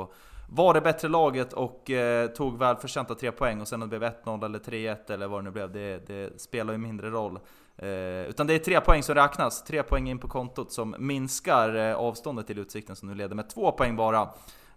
[0.51, 4.13] var det bättre laget och eh, tog välförtjänta tre poäng och sen om det blev
[4.25, 7.39] 1-0 eller 3-1 eller vad det nu blev, det, det spelar ju mindre roll.
[7.77, 11.75] Eh, utan det är tre poäng som räknas, tre poäng in på kontot som minskar
[11.75, 14.29] eh, avståndet till Utsikten som nu leder med två poäng bara.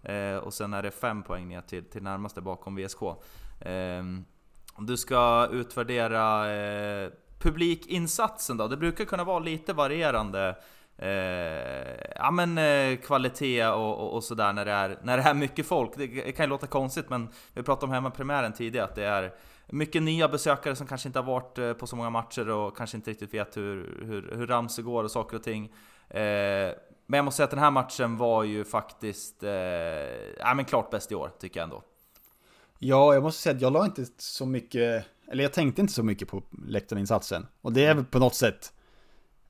[0.02, 3.00] Eh, och sen är det fem poäng ner till, till närmaste bakom VSK.
[3.60, 4.24] Ehm,
[4.74, 10.56] om du ska utvärdera eh, publikinsatsen då, det brukar kunna vara lite varierande
[10.98, 15.34] Eh, ja men eh, kvalitet och, och, och, sådär när det, är, när det är
[15.34, 15.92] mycket folk.
[15.96, 19.32] Det kan ju låta konstigt men vi pratade om hemmapremiären tidigare att det är
[19.66, 22.96] mycket nya besökare som kanske inte har varit eh, på så många matcher och kanske
[22.96, 25.64] inte riktigt vet hur, hur, hur Ramsey går och saker och ting.
[26.08, 26.72] Eh,
[27.06, 29.50] men jag måste säga att den här matchen var ju faktiskt, eh,
[30.38, 31.82] ja men klart bäst i år tycker jag ändå.
[32.78, 36.02] Ja, jag måste säga att jag la inte så mycket, eller jag tänkte inte så
[36.02, 37.46] mycket på läktarinsatsen.
[37.60, 38.72] Och det är väl på något sätt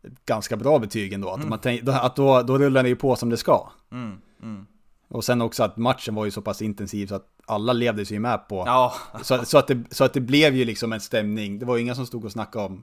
[0.02, 1.28] ett ganska bra betyg ändå.
[1.28, 1.48] Att, mm.
[1.48, 3.70] man tänk, att då, då rullar det ju på som det ska.
[3.92, 4.66] Mm, mm.
[5.08, 8.18] Och sen också att matchen var ju så pass intensiv så att alla levde sig
[8.18, 8.62] med på.
[8.66, 8.94] Ja.
[9.22, 11.58] Så, så, att det, så att det blev ju liksom en stämning.
[11.58, 12.82] Det var ju inga som stod och snackade om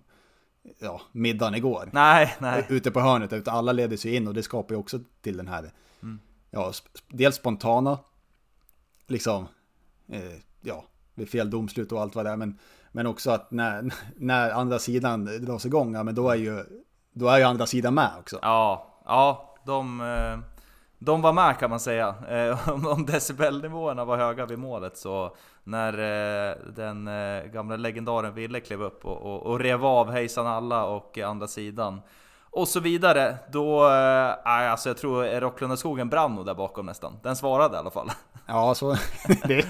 [0.79, 1.89] ja, middagen igår.
[1.93, 2.65] Nej, nej.
[2.69, 5.47] Ute på hörnet, utan alla ledde sig in och det skapar ju också till den
[5.47, 5.71] här,
[6.03, 6.19] mm.
[6.51, 6.71] ja,
[7.07, 7.99] dels spontana,
[9.07, 9.47] liksom,
[10.11, 12.59] eh, ja, vid fel domslut och allt vad det är, men,
[12.91, 16.65] men också att när, när andra sidan dras igång, ja men då är ju,
[17.13, 18.39] då är ju andra sidan med också.
[18.41, 20.01] Ja, ja, de...
[20.01, 20.52] Eh
[21.03, 22.15] de var med kan man säga.
[22.29, 28.59] Eh, om decibelnivåerna var höga vid målet så när eh, den eh, gamla legendaren Ville
[28.59, 32.01] klev upp och, och, och rev av hejsan alla och andra sidan
[32.49, 33.37] och så vidare.
[33.51, 33.83] Då,
[34.43, 37.13] alltså jag tror Rocklunda skogen brann nog där bakom nästan.
[37.23, 38.11] Den svarade i alla fall.
[38.45, 38.91] Ja, så...
[39.47, 39.65] Det,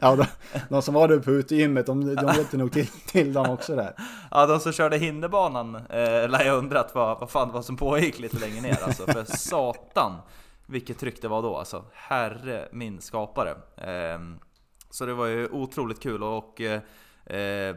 [0.00, 0.24] ja, de,
[0.68, 3.94] de som var där på utegymmet, de, de vet nog till, till dem också där.
[4.30, 8.18] Ja, de som körde hinderbanan eh, lär jag undrat vad, vad fan vad som pågick
[8.18, 9.06] lite längre ner alltså.
[9.06, 10.12] För satan
[10.66, 11.84] vilket tryck det var då alltså.
[11.92, 13.56] Herre min skapare.
[13.76, 14.38] Ehm,
[14.90, 17.76] så det var ju otroligt kul och eh,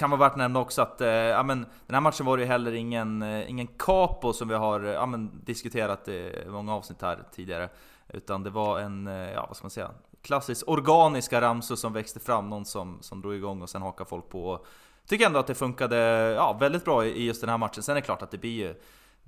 [0.00, 2.42] kan vara värt att nämna också att eh, ja, men, den här matchen var det
[2.42, 6.74] ju heller ingen, eh, ingen capo som vi har eh, ja, men, diskuterat i många
[6.74, 7.68] avsnitt här tidigare.
[8.08, 9.90] Utan det var en, ja vad ska man säga,
[10.22, 14.28] klassisk organiska ramsor som växte fram, någon som, som drog igång och sen hakade folk
[14.28, 14.64] på.
[15.06, 15.96] Tycker ändå att det funkade
[16.36, 17.82] ja, väldigt bra i just den här matchen.
[17.82, 18.74] Sen är det klart att det blir ju,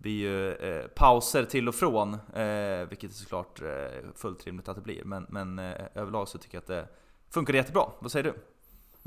[0.03, 4.77] blir ju eh, pauser till och från, eh, vilket är såklart eh, fullt rimligt att
[4.77, 5.05] det blir.
[5.05, 6.89] Men, men eh, överlag så tycker jag att det
[7.31, 7.85] funkade jättebra.
[7.99, 8.35] Vad säger du?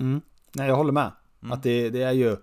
[0.03, 0.21] Mm.
[0.53, 1.11] Nej, jag håller med.
[1.41, 1.51] Mm.
[1.51, 2.37] Att det, det, är ju,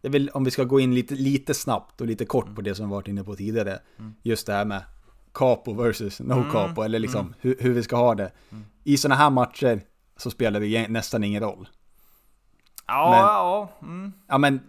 [0.00, 2.54] det är väl om vi ska gå in lite, lite snabbt och lite kort mm.
[2.54, 3.78] på det som vi varit inne på tidigare.
[3.98, 4.14] Mm.
[4.22, 4.82] Just det här med
[5.32, 6.50] capo versus no mm.
[6.50, 7.34] capo, eller liksom mm.
[7.40, 8.32] hur, hur, vi ska ha det.
[8.84, 9.80] I sådana här matcher
[10.16, 11.68] så spelar det nästan ingen roll.
[12.86, 14.12] Ja, men, ja.
[14.28, 14.60] Ja, men...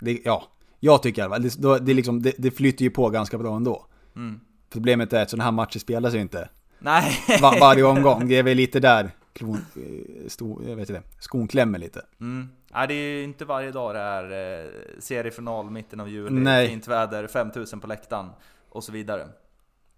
[0.00, 0.44] Det, ja,
[0.86, 1.84] jag tycker i alla fall.
[1.84, 3.86] Det, liksom, det, det flyter ju på ganska bra ändå.
[4.16, 4.40] Mm.
[4.70, 7.24] Problemet är att sådana här matcher spelas ju inte Nej.
[7.40, 8.28] var, varje omgång.
[8.28, 12.02] Det är väl lite där klon, eh, sto, jag vet inte, skon klämmer lite.
[12.20, 12.48] Mm.
[12.74, 16.68] Nej, det är ju inte varje dag det är eh, seriefinal mitten av juli, Nej.
[16.68, 18.28] fint väder, 5000 på läktaren
[18.68, 19.28] och så vidare.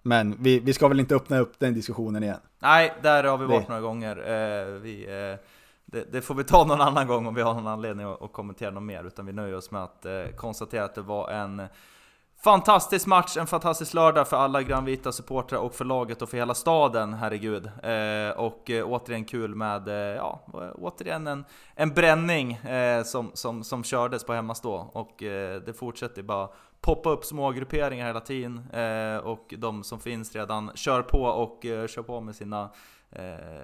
[0.03, 2.41] Men vi, vi ska väl inte öppna upp den diskussionen igen?
[2.59, 3.69] Nej, där har vi varit det.
[3.69, 4.17] några gånger.
[4.17, 5.07] Eh, vi,
[5.93, 8.33] det, det, får vi ta någon annan gång om vi har någon anledning att, att
[8.33, 11.63] kommentera något mer, utan vi nöjer oss med att eh, konstatera att det var en
[12.41, 16.55] Fantastisk match, en fantastisk lördag för alla grönvita supportrar och för laget och för hela
[16.55, 17.67] staden, herregud.
[17.67, 20.41] Eh, och eh, återigen kul med, eh, ja,
[20.75, 24.91] återigen en, en bränning eh, som, som, som kördes på hemmastå.
[24.93, 26.49] Och eh, det fortsätter bara
[26.81, 28.71] poppa upp små grupperingar hela tiden.
[28.73, 32.71] Eh, och de som finns redan kör på och eh, kör på med sina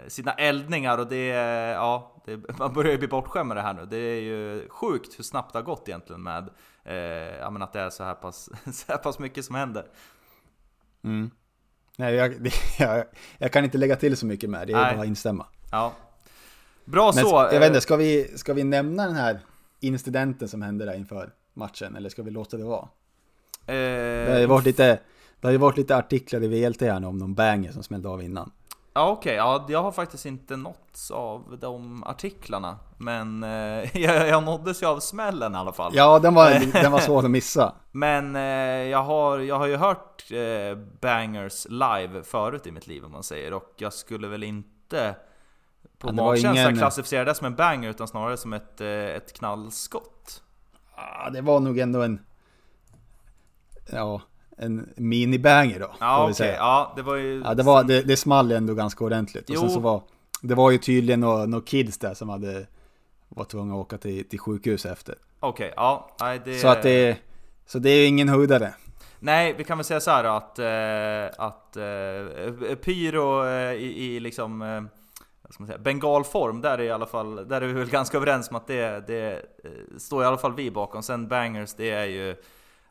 [0.09, 3.87] sina eldningar och det, ja, det, man börjar ju bli bortskämd med det här nu.
[3.87, 6.49] Det är ju sjukt hur snabbt det har gått egentligen med
[6.85, 6.95] eh,
[7.41, 9.87] ja, men att det är så här, pass, så här pass mycket som händer.
[11.05, 11.31] Mm.
[11.97, 12.35] Nej, jag,
[12.79, 13.05] jag,
[13.39, 15.47] jag, kan inte lägga till så mycket med det, är bara att instämma.
[15.71, 15.93] Ja.
[16.85, 17.49] Bra men, så!
[17.53, 19.41] Jag vet inte, ska vi, ska vi nämna den här
[19.81, 22.89] incidenten som hände där inför matchen, eller ska vi låta det vara?
[23.67, 25.01] Eh, det har ju varit lite,
[25.41, 28.51] det har varit lite artiklar i VLT här om någon banger som smällde av innan.
[28.97, 29.35] Ja okej, okay.
[29.35, 32.79] ja, jag har faktiskt inte nåtts av de artiklarna.
[32.99, 35.93] Men eh, jag, jag nåddes ju av smällen i alla fall.
[35.95, 36.51] Ja, den var,
[36.83, 37.75] den var svår att missa.
[37.93, 38.43] Men eh,
[38.91, 43.23] jag, har, jag har ju hört eh, bangers live förut i mitt liv om man
[43.23, 43.53] säger.
[43.53, 45.17] Och jag skulle väl inte
[45.99, 46.77] på ja, magkänsla ingen...
[46.77, 50.43] klassificera det som en banger utan snarare som ett, eh, ett knallskott.
[50.97, 52.21] Ja, det var nog ändå en...
[53.93, 54.21] Ja,
[54.57, 55.91] en mini-banger då.
[56.01, 56.33] Ja, okej.
[56.33, 56.55] Okay.
[56.55, 57.43] Ja, det var ju...
[57.45, 59.51] Ja, det, var, det, det small ändå ganska ordentligt.
[59.51, 59.61] Och jo.
[59.61, 60.03] sen så var...
[60.43, 62.67] Det var ju tydligen några, några kids där som hade...
[63.29, 65.15] Var tvungna att åka till, till sjukhus efter.
[65.41, 66.41] Okej, okay, ja.
[66.45, 66.59] Det...
[66.59, 67.17] Så att det...
[67.67, 68.75] Så det är ingen höjdare.
[69.19, 70.59] Nej, vi kan väl säga så här att...
[70.59, 74.89] Äh, att äh, Pyro äh, i, i liksom...
[75.67, 78.67] Säga, bengalform, där är, i alla fall, där är vi väl ganska överens om att
[78.67, 79.43] det, det
[79.99, 81.03] står i alla fall vi bakom.
[81.03, 82.37] Sen bangers, det är ju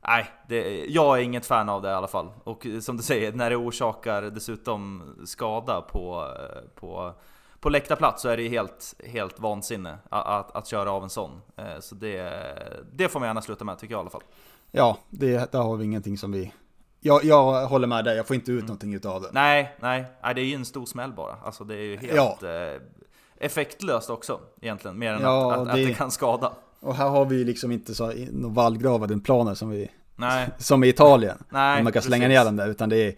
[0.07, 2.29] Nej, det, jag är inget fan av det i alla fall.
[2.43, 6.27] Och som du säger, när det orsakar dessutom skada på,
[6.75, 7.13] på,
[7.59, 11.41] på läktarplats så är det helt, helt vansinne att, att, att köra av en sån.
[11.55, 12.33] Eh, så det,
[12.93, 14.23] det får man gärna sluta med tycker jag i alla fall.
[14.71, 16.53] Ja, det, där har vi ingenting som vi...
[16.99, 18.65] Jag, jag håller med dig, jag får inte ut mm.
[18.65, 19.29] någonting utav det.
[19.31, 21.35] Nej, nej, nej, det är ju en stor smäll bara.
[21.43, 22.49] Alltså det är ju helt ja.
[22.49, 22.81] eh,
[23.37, 25.71] effektlöst också egentligen, mer än ja, att, att, det...
[25.71, 26.53] att det kan skada.
[26.83, 30.49] Och här har vi liksom inte så några vallgravade planer som vi Nej.
[30.57, 31.37] Som i Italien.
[31.49, 32.39] Nej, man kan slänga precis.
[32.39, 32.67] ner den där.
[32.67, 33.15] Utan det är,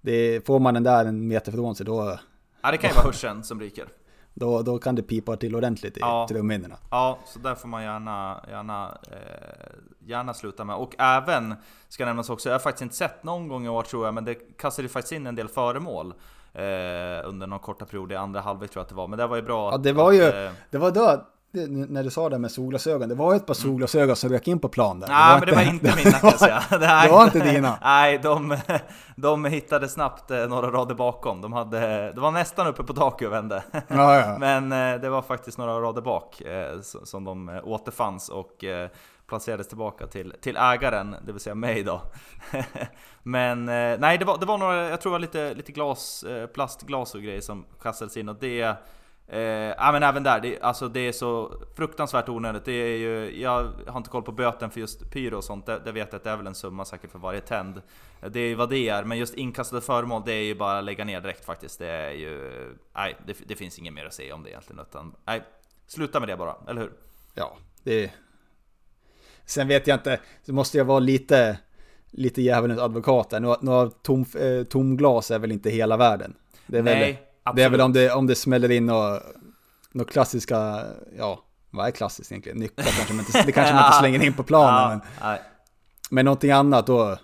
[0.00, 2.18] det är, får man den där en meter från sig då...
[2.62, 3.88] Ja det kan ju vara hörseln som ryker.
[4.34, 6.26] Då, då kan det pipa till ordentligt i ja.
[6.28, 6.76] trumhinnorna.
[6.90, 10.76] Ja, så där får man gärna, gärna, eh, gärna sluta med.
[10.76, 11.54] Och även,
[11.88, 14.24] ska nämnas också, jag har faktiskt inte sett någon gång i år tror jag, men
[14.24, 16.14] det kastade faktiskt in en del föremål.
[16.52, 16.62] Eh,
[17.28, 19.08] under någon korta period i andra halvlek tror jag att det var.
[19.08, 19.72] Men det var ju bra.
[19.72, 23.08] Ja, det var ju, eh, det var då det, när du sa det med solglasögon,
[23.08, 23.62] det var ett par mm.
[23.62, 25.08] solglasögon som rök in på plan där.
[25.08, 26.62] Nej, men det var inte mina kan jag säga.
[26.70, 27.78] Det, det var inte dina.
[27.82, 28.56] Nej, de,
[29.16, 31.40] de hittade snabbt eh, några rader bakom.
[31.40, 33.62] De, hade, de var nästan uppe på taket och vände.
[33.72, 34.38] Ja, ja.
[34.40, 38.64] Men eh, det var faktiskt några rader bak eh, som de återfanns och
[39.26, 42.02] placerades tillbaka till, till ägaren, det vill säga mig då.
[43.22, 47.14] Men nej, det var, det var några, jag tror det var lite, lite glas, plastglas
[47.14, 48.76] och grejer som kastades in och det
[49.28, 52.64] Eh, ja men även där, det, alltså det är så fruktansvärt onödigt.
[52.64, 55.80] Det är ju, jag har inte koll på böten för just pyro och sånt, det,
[55.84, 57.82] det vet jag att det är väl en summa säkert för varje tänd.
[58.28, 60.84] Det är ju vad det är, men just inkastade föremål det är ju bara att
[60.84, 61.78] lägga ner direkt faktiskt.
[61.78, 62.52] Det är ju,
[62.96, 65.42] nej det, det finns inget mer att säga om det egentligen utan, nej,
[65.86, 66.92] sluta med det bara, eller hur?
[67.34, 68.12] Ja, det...
[69.46, 71.58] Sen vet jag inte, så måste jag vara lite,
[72.10, 73.40] lite djävulens advokat där.
[73.40, 76.34] Några, några tom, eh, tomglas är väl inte hela världen.
[76.66, 77.56] Nej, väl, absolut.
[77.56, 79.20] det är väl om det, om det smäller in och
[79.92, 80.82] några klassiska,
[81.18, 81.38] ja,
[81.70, 82.58] vad är klassiskt egentligen?
[82.58, 85.00] Nycklar kanske man inte, det kanske man inte slänger in på planen.
[85.20, 85.38] Ja, Men,
[86.10, 87.16] men någonting annat då,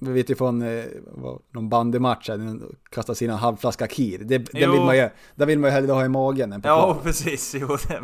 [0.00, 4.18] vi vet ju från eh, vad- någon bandymatch, här, den kastas in en halvflaska kir.
[4.18, 4.72] Det, Jo.
[4.72, 7.02] vill man ju, där vill man ju hellre ha i magen än på Ja planen.
[7.02, 8.00] precis, jo det,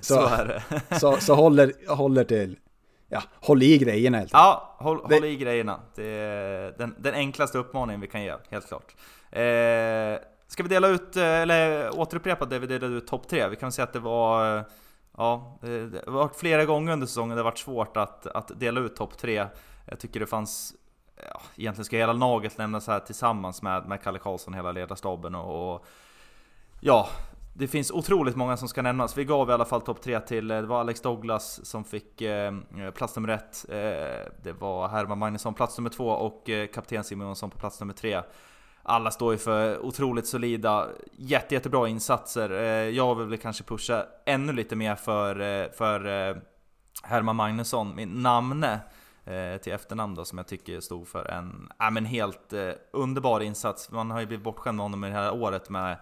[0.00, 0.98] så, Så- är det.
[1.00, 2.58] Så, så håller, håller till,
[3.08, 5.80] ja, håll i grejerna helt Ja, håll, Det- håll i grejerna.
[5.94, 8.94] Det är den, den enklaste uppmaningen vi kan ge, helt klart.
[9.30, 9.42] Eh,
[10.46, 13.48] ska vi dela ut, eh, eller återupprepa det vi delade ut topp tre?
[13.48, 14.64] Vi kan väl säga att det var, eh,
[15.16, 18.60] ja, eh, det har varit flera gånger under säsongen det har varit svårt att, att
[18.60, 19.46] dela ut topp tre.
[19.86, 20.74] Jag tycker det fanns,
[21.30, 25.74] ja, egentligen ska hela laget nämnas här tillsammans med, med Kalle Karlsson, hela ledarstaben och,
[25.74, 25.86] och
[26.80, 27.08] Ja,
[27.54, 29.18] det finns otroligt många som ska nämnas.
[29.18, 32.52] Vi gav i alla fall topp tre till, det var Alex Douglas som fick eh,
[32.94, 33.66] plats nummer ett.
[33.68, 37.94] Eh, det var Herman Magnusson plats nummer två och eh, kapten Simonsson på plats nummer
[37.94, 38.22] tre.
[38.88, 42.50] Alla står ju för otroligt solida, jätte, jättebra insatser.
[42.50, 46.36] Eh, jag vill väl kanske pusha ännu lite mer för, eh, för eh,
[47.02, 48.80] Herman Magnusson, min namne
[49.62, 53.90] till efternamn då, som jag tycker stod för en äh, men helt eh, underbar insats.
[53.90, 55.96] Man har ju blivit bortskämd med honom det här året med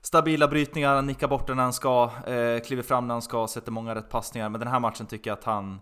[0.00, 3.46] Stabila brytningar, han nickar bort den när han ska, eh, kliver fram när han ska,
[3.46, 4.48] sätter många rätt passningar.
[4.48, 5.80] Men den här matchen tycker jag att han...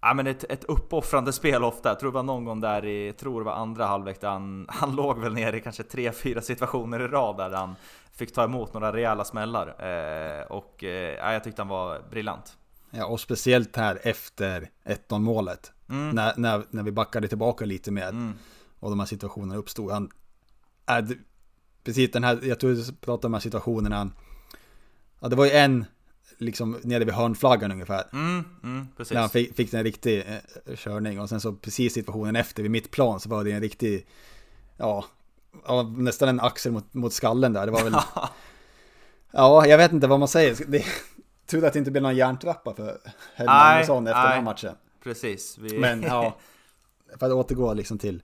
[0.00, 1.88] Ja men ett, ett uppoffrande spel ofta.
[1.88, 4.66] Jag tror det var någon gång där i, tror det var andra halvlek där han,
[4.68, 7.76] han låg väl ner i kanske 3-4 situationer i rad där han
[8.12, 9.66] fick ta emot några rejäla smällar.
[9.68, 12.56] Eh, och eh, ja, jag tyckte han var briljant.
[12.90, 15.72] Ja, och speciellt här efter 1-0 målet.
[15.88, 16.10] Mm.
[16.10, 18.32] När, när, när vi backade tillbaka lite med Mm.
[18.80, 19.90] och de här situationerna uppstod.
[19.90, 20.10] Han,
[20.90, 21.08] äh,
[21.84, 24.10] precis den här, jag tror du pratade om de här situationerna.
[25.20, 25.84] Ja, det var ju en,
[26.38, 28.04] liksom nere vid hörnflaggan ungefär.
[28.12, 29.14] Mm, mm, precis.
[29.14, 32.70] När han fick, fick en riktig eh, körning och sen så precis situationen efter vid
[32.70, 34.06] mittplan så var det en riktig,
[34.76, 35.04] ja,
[35.96, 37.66] nästan en axel mot, mot skallen där.
[37.66, 37.96] Det var väl,
[39.30, 40.56] ja, jag vet inte vad man säger.
[40.66, 40.84] Det,
[41.46, 42.98] tur att det inte blev någon hjärntrappa för
[43.36, 44.74] Nej, Magnusson efter den här matchen.
[45.04, 45.58] Precis.
[45.58, 45.78] Vi...
[45.78, 46.36] Men ja,
[47.18, 48.22] för att återgå liksom till,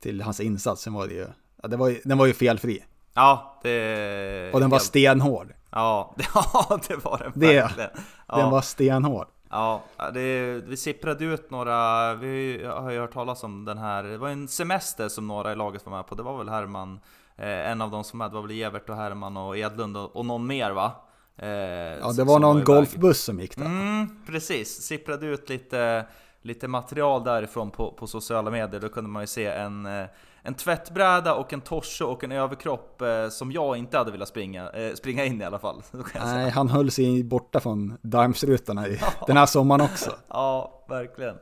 [0.00, 1.26] till hans insats, sen var det ju,
[1.62, 2.84] ja, det var ju, den var ju felfri.
[3.14, 4.50] Ja, det...
[4.52, 5.54] Och den var stenhård.
[5.74, 7.90] Ja, ja, det var den Det- verkligen.
[8.28, 8.36] Ja.
[8.36, 9.26] Den var stenhård.
[9.50, 9.82] Ja,
[10.14, 14.28] det, vi sipprade ut några, vi har ju hört talas om den här, det var
[14.28, 17.00] en semester som några i laget var med på, det var väl Herman,
[17.36, 19.96] eh, en av de som var med, det var väl Evert och Herman och Edlund
[19.96, 20.92] och, och någon mer va?
[21.36, 22.66] Eh, Ja, det var någon iväg.
[22.66, 23.64] golfbuss som gick där.
[23.66, 26.06] Mm, precis, sipprade ut lite,
[26.42, 30.06] lite material därifrån på, på sociala medier, då kunde man ju se en eh,
[30.46, 34.70] en tvättbräda och en torso och en överkropp eh, som jag inte hade velat springa,
[34.70, 35.82] eh, springa in i alla fall.
[36.14, 40.16] Nej, han höll sig borta från Darmsrutorna i den här sommaren också.
[40.28, 41.34] Ja, verkligen.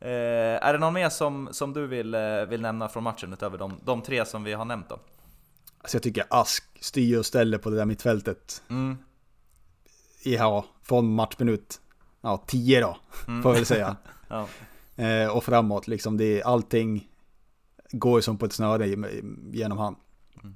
[0.00, 0.10] Eh,
[0.66, 3.80] är det någon mer som, som du vill, eh, vill nämna från matchen utöver de,
[3.84, 4.98] de tre som vi har nämnt då?
[5.80, 8.62] Alltså jag tycker Ask styr och ställer på det där mittfältet.
[8.70, 8.98] Mm.
[10.24, 11.80] Ja, från matchminut
[12.20, 12.96] ja, 10 då,
[13.28, 13.42] Mm.
[13.42, 13.96] får jag väl säga.
[14.28, 14.46] Ja.
[15.04, 17.08] Eh, och framåt, liksom det är allting
[17.90, 18.88] går ju som på ett snöre
[19.52, 19.96] genom han.
[20.42, 20.54] Mm.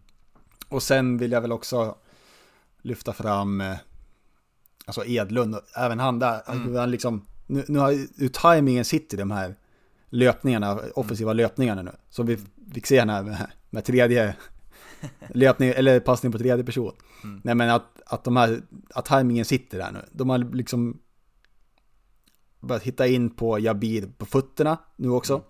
[0.68, 1.96] Och sen vill jag väl också
[2.82, 3.76] lyfta fram eh,
[4.84, 6.74] alltså Edlund, även han där, Mm.
[6.74, 9.56] han liksom, nu, nu har ju tajmingen sitter i de här
[10.08, 11.92] löpningarna, offensiva löpningarna nu.
[12.10, 12.38] Som vi
[12.74, 14.36] fick se här med, med tredje
[15.28, 16.92] löpning, eller passning på tredje person.
[17.24, 17.40] Mm.
[17.44, 18.62] Nej men att, att de här,
[18.94, 20.00] att tajmingen sitter där nu.
[20.12, 21.00] De har liksom
[22.60, 25.42] börjat hitta in på Jabir på fötterna nu också.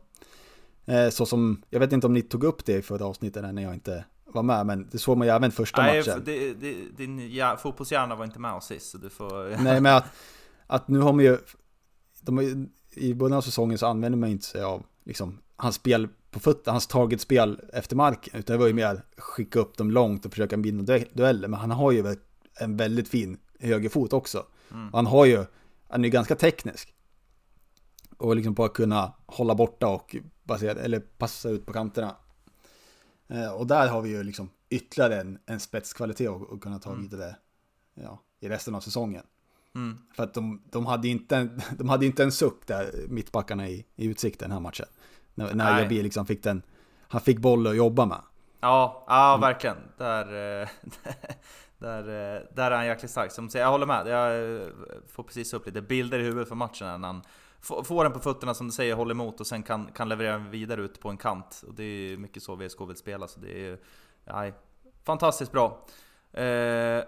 [0.92, 3.62] Eh, så som, jag vet inte om ni tog upp det i förra avsnittet när
[3.62, 6.22] jag inte var med, men det såg man ju även första Nej, matchen.
[6.24, 9.57] det, det, din ja, fotbollshjärna var inte med oss sist, så du får...
[9.64, 10.05] Nej men att,
[10.66, 11.38] att nu har man ju,
[12.20, 15.74] de har ju, i början av säsongen så använder man inte sig av liksom, hans
[15.74, 19.76] spel på fötterna, hans taget spel efter marken, utan det var ju mer skicka upp
[19.76, 22.16] dem långt och försöka vinna du- dueller, men han har ju
[22.61, 24.46] en väldigt fin högerfot också.
[24.70, 24.90] Mm.
[24.92, 25.44] Han har ju,
[25.88, 26.94] han är ju ganska teknisk.
[28.18, 30.16] Och liksom att kunna hålla borta och
[30.55, 32.17] basera, eller passa ut på kanterna.
[33.29, 36.91] Eh, och där har vi ju liksom ytterligare en, en spetskvalitet och, och kunna ta
[36.91, 37.03] Mm.
[37.03, 37.37] vidare
[37.95, 39.23] ja, i resten av säsongen.
[39.75, 39.99] Mm.
[40.17, 43.87] För att de, de, hade inte en, de hade inte en suck där, mittbackarna i,
[43.97, 44.87] i utsikt den här matchen.
[45.35, 45.83] När, när.
[45.83, 46.62] Jabi liksom fick den,
[47.09, 48.21] han fick boll att jobba med.
[48.61, 49.77] Ja, ja verkligen.
[49.99, 50.69] Där, eh,
[51.79, 53.33] Där, eh, där är han jäkligt stark.
[53.33, 54.07] Som säger, jag håller med.
[54.07, 54.61] Jag
[55.09, 57.23] får precis upp lite bilder i huvudet för matchen när han
[57.62, 60.51] får den på fötterna som du säger, håller emot och sen kan, kan leverera den
[60.51, 61.64] vidare ut på en kant.
[61.68, 63.79] Och det är mycket så VSK vill spela, så det är
[64.25, 64.51] ja,
[65.05, 65.87] fantastiskt bra.
[66.33, 67.05] Eh,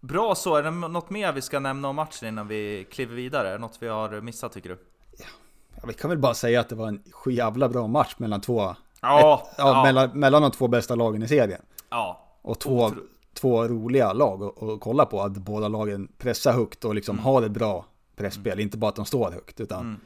[0.00, 3.58] bra så, är det något mer vi ska nämna om matchen innan vi kliver vidare?
[3.58, 4.78] Något vi har missat tycker du?
[5.82, 8.74] Ja, vi kan väl bara säga att det var en jävla bra match mellan två...
[9.00, 9.82] Ja, ett, ja, ja.
[9.82, 11.62] Mellan, mellan de två bästa lagen i serien.
[11.90, 12.24] Ja.
[12.42, 12.92] Och två,
[13.34, 15.22] två roliga lag att, att kolla på.
[15.22, 17.24] Att båda lagen pressar högt och liksom Mm.
[17.24, 17.84] har ett bra
[18.18, 18.60] pressspel.
[18.60, 19.80] Inte bara att de står högt, utan...
[19.80, 20.00] Mm.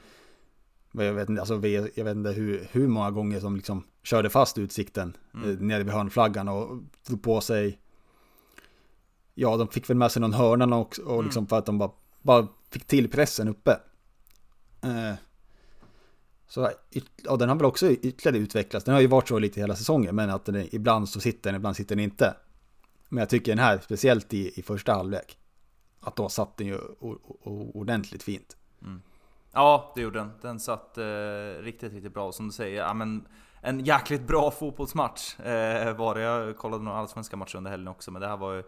[1.07, 1.55] Jag vet, inte- alltså,
[1.95, 5.51] jag vet inte hur, hur många gånger som liksom körde fast utsikten Mm.
[5.51, 7.79] eh, nere vid hörnflaggan och drog på sig.
[9.35, 11.25] Ja, de fick väl med sig någon hörna också, och Mm.
[11.25, 11.91] liksom för att de bara,
[12.23, 13.71] bara fick till pressen uppe.
[14.83, 15.15] Eh,
[16.49, 16.71] så
[17.25, 18.85] ja, den har väl också ytterligare utvecklats.
[18.85, 21.51] Den har ju varit så lite hela säsongen, men att den är, ibland så sitter
[21.53, 22.35] den, ibland sitter den inte.
[23.09, 25.39] Men jag tycker den här, speciellt i, i första halvlek,
[26.03, 26.79] att då satt den ju
[27.75, 28.57] ordentligt fint.
[28.83, 29.03] Mm.
[29.53, 30.33] Ja, det gjorde den.
[30.41, 31.05] Den satt eh,
[31.61, 32.33] riktigt, riktigt bra.
[32.33, 33.29] Som du säger, ja, men
[33.61, 36.21] en jäkligt bra fotbollsmatch eh, var det.
[36.21, 38.63] Jag kollade några allsvenska matcher under helgen också, men det här var ju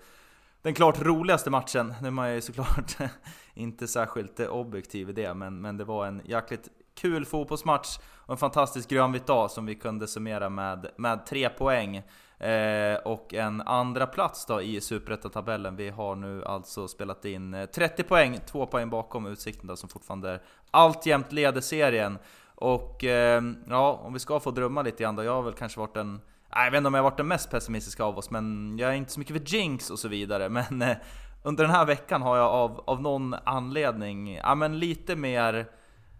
[0.63, 1.95] den klart roligaste matchen.
[2.01, 2.97] Nu är man ju såklart
[3.55, 8.37] inte särskilt objektiv i det, men, men det var en jäkligt kul fotbollsmatch och en
[8.37, 12.03] fantastisk grönvit dag som vi kunde summera med, med tre poäng.
[12.39, 15.77] Eh, och en andra plats då i Superettan-tabellen.
[15.77, 19.89] Vi har nu alltså spelat in eh, 30 poäng, två poäng bakom Utsikten då, som
[19.89, 22.19] fortfarande alltjämt leder serien.
[22.55, 25.25] Och eh, ja, om vi ska få drömma lite grann då.
[25.25, 26.21] Jag har väl kanske varit den
[26.57, 28.95] jag vet inte om jag har varit den mest pessimistiska av oss, men jag är
[28.95, 30.49] inte så mycket för jinx och så vidare.
[30.69, 30.97] Men eh,
[31.43, 35.67] under den här veckan har jag av, av någon anledning, ja men lite mer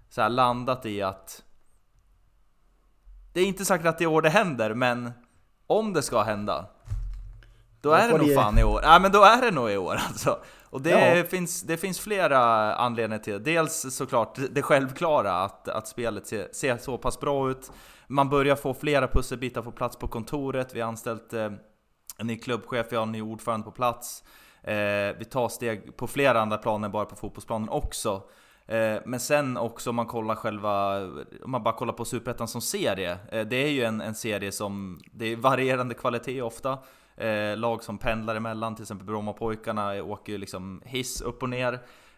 [0.09, 1.45] så här landat i att
[3.33, 5.13] det är inte säkert att det är i år det händer, men
[5.67, 6.67] om det ska hända,
[7.81, 8.81] då är det nog det- fan i år.
[8.83, 10.39] Ja men då är det nog i år alltså.
[10.71, 11.25] Och det, Ja.
[11.25, 12.39] finns, det finns flera
[12.75, 13.39] anledningar till det.
[13.39, 17.71] Dels såklart det självklara att, att spelet ser, ser så pass bra ut.
[18.07, 20.75] Man börjar få flera pusselbitar på plats på kontoret.
[20.75, 21.51] Vi har anställt eh,
[22.19, 24.25] en ny klubbchef, vi har en ny ordförande på plats.
[24.63, 24.75] Eh,
[25.19, 28.23] vi tar steg på flera andra planer, bara på fotbollsplanen också.
[28.67, 31.01] Eh, men sen också om man kollar själva,
[31.45, 33.19] om man bara kollar på Superettan som serie.
[33.33, 36.79] Eh, det är ju en, en serie som, det är varierande kvalitet ofta.
[37.17, 41.73] Eh, lag som pendlar emellan, till exempel Brommapojkarna åker ju liksom hiss upp och ner.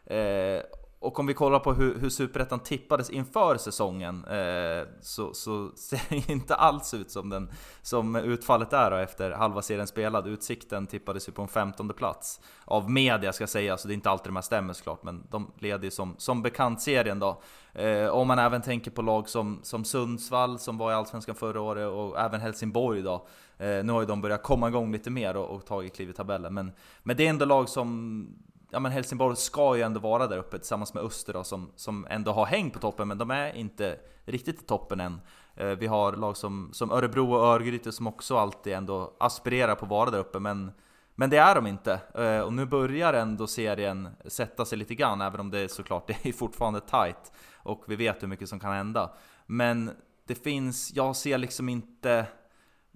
[0.04, 0.62] Eh,
[1.06, 6.00] och om vi kollar på hur, hur Superettan tippades inför säsongen eh, så, så ser
[6.08, 7.50] det inte alls ut som, den,
[7.82, 10.26] som utfallet är då efter halva serien spelad.
[10.26, 13.94] Utsikten tippades ju på en 15 plats av media ska jag säga, så det är
[13.94, 17.42] inte alltid de här stämmer såklart, men de leder ju som, som bekant serien då.
[17.72, 21.60] Eh, om man även tänker på lag som, som Sundsvall som var i Allsvenskan förra
[21.60, 23.26] året och även Helsingborg då.
[23.58, 26.12] Eh, nu har ju de börjat komma igång lite mer och, och tagit kliv i
[26.12, 28.45] tabellen, men, men det är ändå lag som
[28.76, 32.06] ja men Helsingborg ska ju ändå vara där uppe tillsammans med Öster då, som, som
[32.10, 35.20] ändå har häng på toppen, men de är inte riktigt i toppen än.
[35.54, 39.84] Eh, vi har lag som, som Örebro och Örgryte som också alltid ändå aspirerar på
[39.84, 40.70] att vara där uppe, men,
[41.14, 42.00] men det är de inte.
[42.14, 46.06] Eh, och nu börjar ändå serien sätta sig lite grann, även om det är såklart
[46.22, 49.10] det är fortfarande tight och vi vet hur mycket som kan hända.
[49.46, 49.90] Men
[50.26, 52.26] det finns, jag ser liksom inte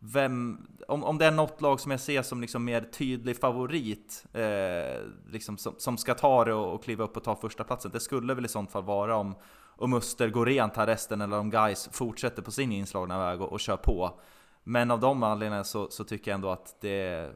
[0.00, 4.24] vem, om, om det är något lag som jag ser som liksom mer tydlig favorit,
[4.32, 7.90] eh, liksom som, som ska ta det och, och kliva upp och ta första platsen
[7.90, 9.34] det skulle väl i sånt fall vara om,
[9.76, 13.52] om Öster går rent här resten eller om Guys fortsätter på sin inslagna väg och,
[13.52, 14.20] och kör på.
[14.62, 17.30] Men av de anledningarna så, så tycker jag ändå att det,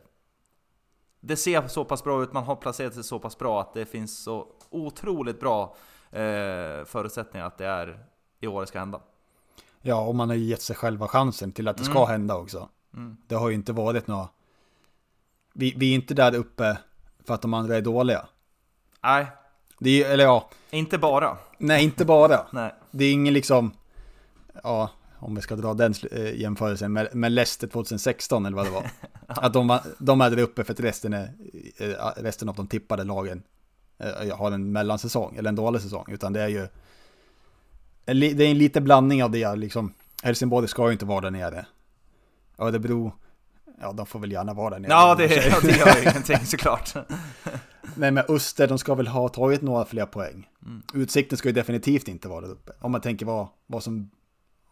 [1.21, 3.87] det ser så pass bra ut, man har placerat sig så pass bra att det
[3.87, 5.77] finns så otroligt bra
[6.11, 8.05] eh, förutsättningar att det är
[8.41, 9.01] i år det ska hända.
[9.87, 12.09] Ja, och man har ju gett sig själva chansen till att det ska Mm.
[12.11, 12.69] hända också.
[12.95, 13.17] Mm.
[13.27, 14.29] Det har ju inte varit några...
[15.55, 16.79] Vi, vi är inte där uppe
[17.25, 18.27] för att de andra är dåliga.
[19.03, 19.27] Nej,
[19.79, 21.37] Det är, eller ja, inte bara.
[21.59, 22.47] nej inte bara.
[22.53, 22.75] Nej.
[22.91, 23.73] Det är ingen liksom,
[24.63, 28.71] ja, om vi ska dra den eh, jämförelsen med, med Leicester 2016 eller vad det
[28.71, 28.91] var.
[29.27, 31.31] Att de, de är där uppe för att resten, är,
[31.77, 33.43] eh, resten av de tippade lagen
[33.99, 36.05] eh, har en mellansäsong eller en dålig säsong.
[36.09, 36.69] Utan det är ju,
[38.05, 39.93] det är en liten blandning av det liksom.
[40.23, 41.67] Helsingborg ska ju inte vara där nere.
[42.59, 43.13] Örebro,
[43.81, 44.93] ja de får väl gärna vara där nere.
[44.93, 46.95] Ja, det, ja, det gör ju ingenting såklart.
[47.97, 50.49] Nej men Öster, de ska väl ha tagit några fler poäng.
[50.63, 50.83] Mm.
[50.95, 52.73] Utsikten ska ju definitivt inte vara där uppe.
[52.81, 54.11] Om man tänker vad, vad som,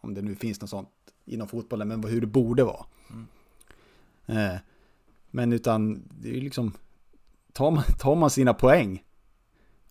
[0.01, 0.89] om det nu finns något sånt
[1.25, 2.85] inom fotbollen, men hur det borde vara.
[4.25, 4.55] Eh,
[5.31, 6.73] men utan, det är ju liksom,
[7.53, 9.03] tar man, tar man sina poäng,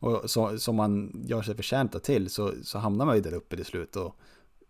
[0.02, 3.56] och så, som man gör sig förtjänta till, så, så hamnar man ju där uppe
[3.56, 3.96] till slut.
[3.96, 4.16] Och,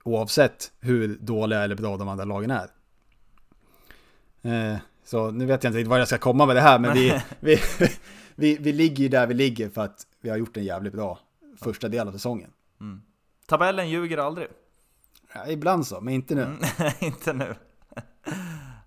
[0.05, 2.69] oavsett hur dåliga eller bra de andra lagen är.
[4.43, 6.95] Eh, Så nu vet jag inte riktigt var jag ska komma med det här, men
[6.95, 7.59] vi, vi,
[8.35, 11.19] vi, vi ligger ju där vi ligger för att vi har gjort en jävligt bra
[11.57, 12.51] första del av säsongen.
[12.81, 13.03] Mm.
[13.47, 14.49] Tabellen ljuger aldrig.
[15.35, 16.43] Ja, ibland så, men inte nu.
[16.43, 16.59] Mm,
[17.01, 17.55] inte nu.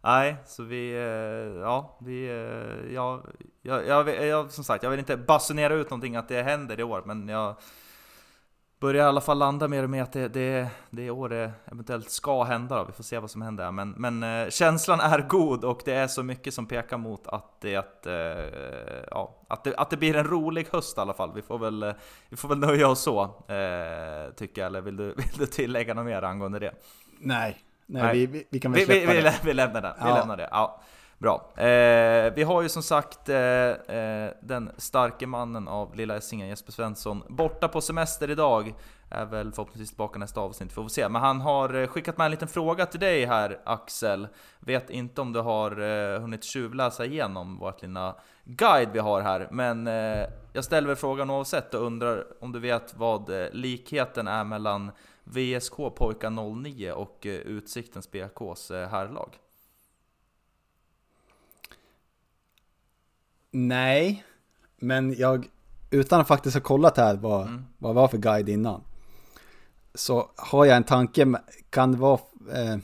[0.05, 3.21] Nej, så vi, eh, ja, vi, eh, ja,
[3.61, 6.83] jag, jag, jag, som sagt, jag vill inte basunera ut någonting att det händer i
[6.83, 7.55] år, men jag
[8.79, 11.51] börjar i alla fall landa mer och mer att det, det, det är år det
[11.65, 12.77] eventuellt ska hända.
[12.77, 12.83] Då.
[12.83, 13.71] Vi får se vad som händer.
[13.71, 17.61] Men, men eh, känslan är god och det är så mycket som pekar mot att
[17.61, 18.07] det, att,
[19.11, 21.31] ja, att det, att det blir en rolig höst i alla fall.
[21.35, 21.93] Vi får väl,
[22.29, 23.43] vi får väl nöja oss så,
[24.35, 24.65] tycker jag.
[24.65, 26.73] Eller vill du, vill du tillägga något mer angående det?
[27.19, 28.25] Nej, Nej, Nej.
[28.25, 29.39] Vi, vi, kan väl släppa vi, vi, det.
[29.43, 29.95] Vi lämnar det.
[29.97, 30.15] Vi ja.
[30.15, 30.49] lämnar det.
[30.51, 30.81] Ja.
[31.17, 31.53] Bra.
[31.57, 36.71] Eh, vi har ju som sagt eh, eh, den starke mannen av Lilla Essingen, Jesper
[36.71, 38.73] Svensson, borta på semester idag.
[39.09, 41.09] Är väl förhoppningsvis tillbaka nästa avsnitt, får vi se.
[41.09, 44.27] Men han har eh, skickat med en liten fråga till dig här, Axel.
[44.59, 49.47] Vet inte om du har eh, hunnit tjuvläsa igenom vårt lilla guide vi har här.
[49.51, 49.87] Men
[50.53, 54.91] jag ställer väl frågan oavsett och undrar om du vet vad likheten är mellan
[55.25, 56.29] VSK Pojkar
[56.63, 59.29] 09 och eh, Utsiktens BKs eh, herrlag?
[63.51, 64.25] Nej,
[64.77, 65.47] men jag,
[65.89, 67.65] utan att faktiskt ha kollat här vad, mm.
[67.77, 68.81] vad det var för guide innan,
[69.93, 71.33] så har jag en tanke,
[71.69, 72.19] kan det vara
[72.53, 72.77] eh,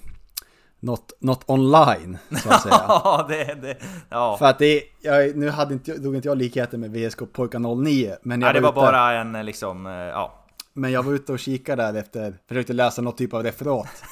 [0.79, 2.75] något, något online, så att säga?
[2.87, 3.77] ja, det, det,
[4.09, 4.37] ja.
[4.37, 8.15] För att det, jag, nu hade inte, drog inte jag likheten med VSK Pojkar 09,
[8.21, 10.40] men jag ja, det var, var bara en eh, liksom, ja,
[10.73, 14.03] men jag var ute och kikade där efter, försökte läsa något typ av referat.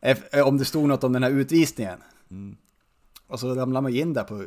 [0.00, 1.98] Eh, om det stod något om den här utvisningen.
[2.30, 2.56] Mm.
[3.26, 4.46] Och så ramlade man in där på,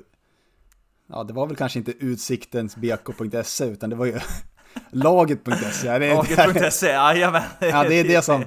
[1.07, 4.19] ja det var väl kanske inte utsiktensbk.se utan det var ju
[4.91, 5.99] laget.se.
[5.99, 7.43] Laget.se, jajamän.
[7.59, 8.45] Ja, det är det som,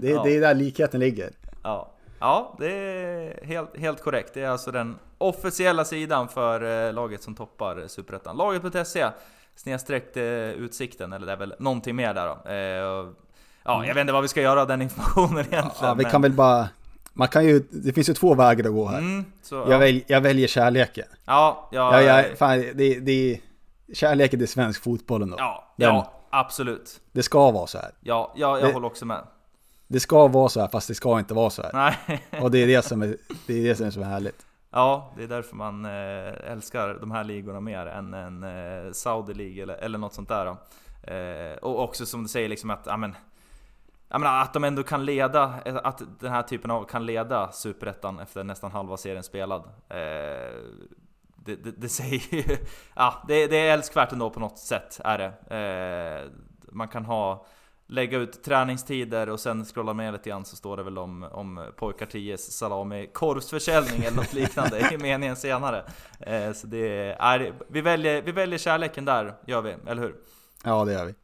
[0.00, 1.32] det är, det är där likheten ligger.
[1.62, 4.34] Ja, ja det är helt, helt korrekt.
[4.34, 8.36] Det är alltså den officiella sidan för eh, laget som toppar Superettan.
[8.36, 9.08] Laget.se
[9.56, 12.50] snedsträckt eh, utsikten, eller det är väl någonting mer där då.
[12.50, 13.12] Eh,
[13.64, 15.88] ja, jag vet inte vad vi ska göra av den informationen egentligen.
[15.88, 16.68] Ja, vi kan väl bara...
[17.14, 18.98] Man kan ju, det finns ju två vägar att gå här.
[18.98, 19.78] Mm, så, jag, ja.
[19.78, 21.06] välj, jag väljer kärleken.
[21.24, 23.40] Ja, ja, ja, ja fan, det, det,
[23.94, 25.36] kärleken till svensk fotboll ändå.
[25.38, 27.00] Ja, den, ja, absolut.
[27.12, 27.90] Det ska vara så här.
[28.00, 29.24] Ja, ja jag det, håller också med.
[29.88, 31.72] Det ska vara så här, fast det ska inte vara så här.
[32.06, 32.22] Nej.
[32.42, 34.46] Och det är det som är, det är, det som är så härligt.
[34.74, 39.34] Ja, det är därför man eh, älskar de här ligorna mer än en eh, Saudi
[39.34, 40.56] League eller, eller något sånt där.
[41.02, 43.14] Eh, och också som du säger liksom att, amen,
[44.08, 48.18] menar, att de ändå kan leda, eh, att den här typen av kan leda Superettan
[48.18, 49.62] efter nästan halva serien spelad.
[49.88, 50.58] Eh,
[51.36, 52.56] det, det, det, säger ju,
[52.94, 55.56] ja det, det är älskvärt ändå på något sätt är det.
[55.56, 56.30] Eh,
[56.72, 57.46] man kan ha
[57.92, 61.72] lägga ut träningstider och sen scrolla med lite grann så står det väl om, om
[61.76, 65.84] pojkar 10 salami korvsförsäljning eller något liknande i meningen senare.
[66.20, 70.14] Eh, så det är, vi, väljer, vi väljer kärleken där, gör vi, eller hur?
[70.64, 71.14] Ja, det gör vi.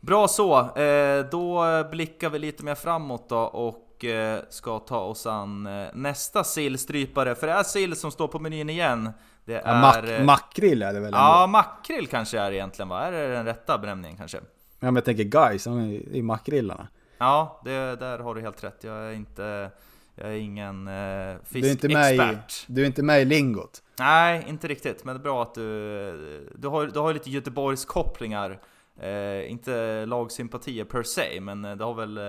[0.00, 5.26] Bra så, eh, då blickar vi lite mer framåt då och eh, ska ta oss
[5.26, 9.10] an eh, nästa sillstrypare, för det är sill som står på menyn igen.
[9.44, 9.68] Det är...
[9.68, 11.12] Ja, mak makrill är det väl?
[11.14, 13.00] Ja, makrill kanske är egentligen va?
[13.00, 14.40] Är det den rätta benämningen kanske?
[14.82, 15.66] Men jag tänker guys,
[16.10, 16.88] i makrillarna.
[17.18, 18.84] Ja, det, där har du helt rätt.
[18.84, 19.70] Jag är inte...
[20.14, 22.64] Jag är ingen eh, fiskexpert.
[22.66, 23.82] Du du är inte med i lingot?
[23.98, 25.04] Nej, inte riktigt.
[25.04, 26.50] Men det är bra att du...
[26.54, 28.60] Du har, du har lite Göteborgs kopplingar.
[29.00, 32.18] Eh, inte lagsympatier per se, men det har väl...
[32.18, 32.24] Eh,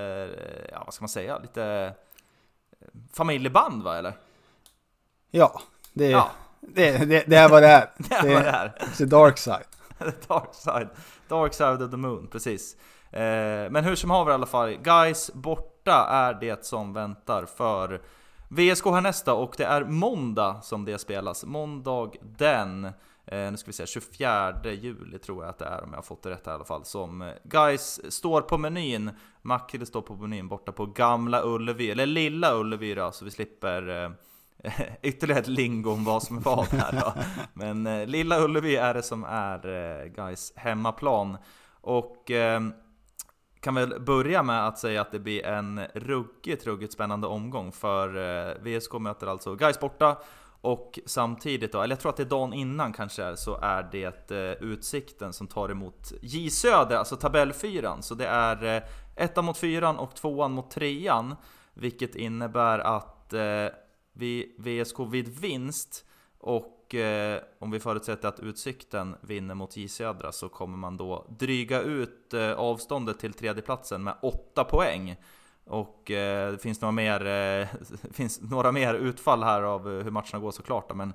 [0.72, 1.40] ja, vad ska man säga?
[1.40, 1.64] Lite...
[2.80, 4.14] Eh, familjeband va, eller?
[5.32, 5.62] Ja,
[5.94, 6.32] det, ja.
[6.62, 7.90] det, det, det är vad det är.
[7.98, 8.96] det är vad det är.
[8.98, 9.66] The dark side.
[10.00, 10.88] the dark side.
[11.34, 12.78] Dark Side of the Moon, precis.
[13.12, 18.02] Eh, men hur som haver i alla fall, guys borta är det som väntar för
[18.48, 21.46] VSK härnästa och det är måndag som det spelas.
[21.46, 22.86] Måndag den,
[23.26, 26.04] eh, nu ska vi se, 24 juli tror jag att det är om jag har
[26.04, 26.86] fått det rätt i alla fall.
[26.86, 29.12] Som eh, guys står på menyn,
[29.42, 34.04] Mackille står på menyn borta på Gamla Ullevi, eller Lilla Ullevi då, så vi slipper
[34.04, 34.10] eh,
[35.02, 37.14] ytterligare ett lingo om vad som är vad här då.
[37.54, 41.38] Men eh, Lilla Ullevi är det som är eh, guys hemmaplan.
[41.82, 42.62] Och eh,
[43.60, 47.72] kan väl börja med att säga att det blir en ruggigt, ruggigt spännande omgång.
[47.72, 50.18] För eh, VSK möter alltså guys borta.
[50.62, 54.32] Och samtidigt då, eller jag tror att det är dagen innan kanske, så är det
[54.32, 58.04] eh, Utsikten som tar emot J Söder, alltså tabellfyran.
[58.04, 58.84] Så det är eh,
[59.16, 61.36] ettan mot fyran och tvåan mot trean.
[61.74, 63.68] Vilket innebär att eh,
[64.14, 66.06] vi, VSK vid vinst
[66.38, 71.26] och eh, om vi förutsätter att Utsikten vinner mot J Södra så kommer man då
[71.40, 75.16] dryga ut eh, avståndet till tredjeplatsen med 8 poäng.
[75.66, 77.68] Och eh, det finns några, mer, eh,
[78.12, 81.14] finns några mer utfall här av eh, hur matcherna går såklart då, men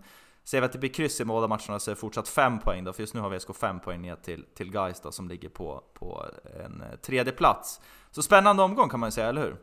[0.48, 2.84] Ser vi att det blir kryss i båda matcherna så är det fortsatt 5 poäng
[2.84, 5.48] då, för just nu har VSK 5 poäng ner till, till Gais då, som ligger
[5.48, 6.24] på, på
[6.64, 7.80] en eh, tredje plats.
[8.10, 9.56] Så spännande omgång kan man ju säga, eller hur?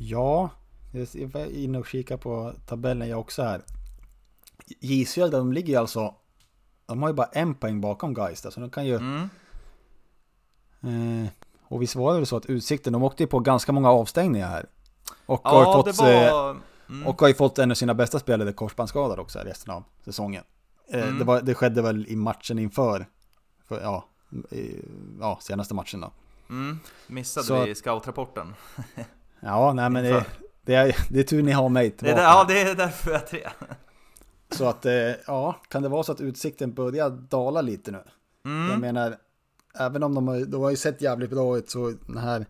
[0.00, 0.50] Ja,
[0.94, 3.62] jag var inne och kika på tabellen jag också här.
[4.80, 6.14] J de ligger alltså...
[6.86, 8.96] De har ju bara en poäng bakom Gais så de kan ju...
[8.96, 9.28] Mm.
[10.82, 11.30] Eh,
[11.62, 14.66] och visst var det så att Utsikten, de åkte ju på ganska många avstängningar här.
[15.26, 15.98] Och ja, har fått...
[15.98, 16.56] Var...
[16.88, 17.06] Mm.
[17.06, 20.44] Och har ju fått en av sina bästa spelare korsbandsskadad också här resten av säsongen.
[20.88, 21.18] Eh, mm.
[21.18, 23.06] det, var, det skedde väl i matchen inför,
[23.68, 24.08] för, ja,
[24.50, 24.84] i,
[25.20, 26.12] ja, senaste matchen då.
[26.48, 26.78] Mm.
[27.06, 28.54] Missade så, vi scoutrapporten?
[29.40, 30.26] ja, nej men det,
[30.64, 32.16] det, är, det är tur ni har mig tillbaka.
[32.16, 33.48] Det är, ja, det är därför jag är tre.
[34.50, 34.92] så att, eh,
[35.26, 38.02] ja, kan det vara så att utsikten börjar dala lite nu?
[38.44, 38.70] Mm.
[38.70, 39.16] Jag menar,
[39.78, 42.46] även om de har, de har ju sett jävligt bra ut så den här,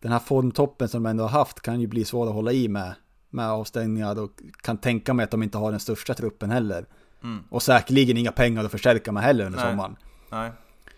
[0.00, 2.68] den här formtoppen som de ändå har haft kan ju bli svår att hålla i
[2.68, 2.94] med,
[3.30, 4.30] med avstängningar och
[4.62, 6.86] kan tänka mig att de inte har den största truppen heller.
[7.22, 7.44] Mm.
[7.50, 9.70] Och säkerligen inga pengar att förstärka med heller under Nej.
[9.70, 9.96] sommaren.
[10.30, 10.50] Nej,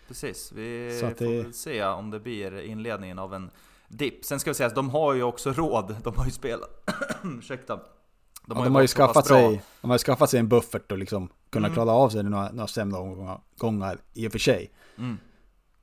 [0.07, 0.51] precis.
[0.55, 1.43] Vi får det...
[1.43, 3.49] väl se om det blir inledningen av en
[3.87, 4.25] dipp.
[4.25, 5.95] Sen ska vi säga att de har ju också råd.
[6.03, 6.69] De har ju spelat...
[7.23, 7.79] Ursäkta.
[8.47, 10.97] De har, ja, de har ju skaffat sig, de har skaffat sig en buffert och
[10.97, 11.73] liksom kunna mm.
[11.75, 14.71] klara av sig några, några sämre omgångar i och för sig.
[14.97, 15.17] Mm.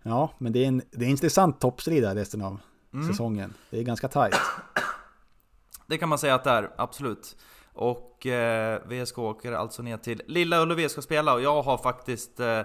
[0.03, 2.61] Ja, men det är en, det är en intressant toppstrid här resten av
[2.94, 3.09] mm.
[3.09, 3.55] säsongen.
[3.70, 4.34] Det är ganska tajt.
[5.86, 7.36] Det kan man säga att det är, absolut.
[7.72, 12.40] Och eh, VSK åker alltså ner till Lilla Ullevi ska spela och jag har faktiskt
[12.40, 12.62] eh,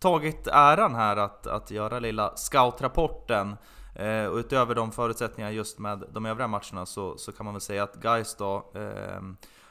[0.00, 3.56] tagit äran här att, att göra lilla scoutrapporten.
[3.98, 7.60] Eh, och utöver de förutsättningarna just med de övriga matcherna så, så kan man väl
[7.60, 9.20] säga att Gais då eh,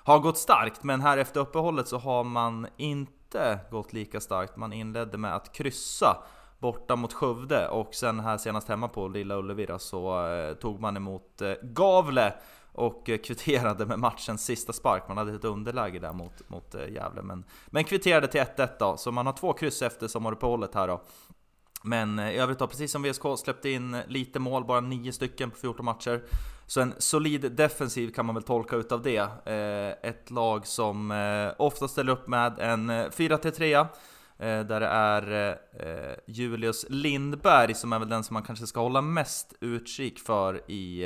[0.04, 4.58] har gått starkt, men här efter uppehållet så har man inte gått lika starkt.
[4.58, 6.18] Man inledde med att kryssa
[6.60, 10.98] borta mot Skövde och sen här senast hemma på Lilla Ullevi så eh, tog man
[10.98, 12.34] emot eh, Gavle
[12.76, 15.04] och eh, kvitterade med matchens sista spark.
[15.08, 18.98] Man hade ett underläge där mot, mot eh, Gävle, men, men kvitterade till 1-1 då.
[18.98, 21.02] Så man har två kryss efter sommaruppehållet här då.
[21.86, 25.52] Men eh, i övrigt då, precis som VSK släppte in lite mål, bara 9 stycken
[25.52, 26.24] på 14 matcher.
[26.68, 29.18] Så en solid defensiv kan man väl tolka utav det.
[29.46, 33.88] Eh, ett lag som eh, ofta ställer upp med en 4-3-3
[34.38, 35.58] där det är
[36.26, 41.06] Julius Lindberg som är väl den som man kanske ska hålla mest utkik för i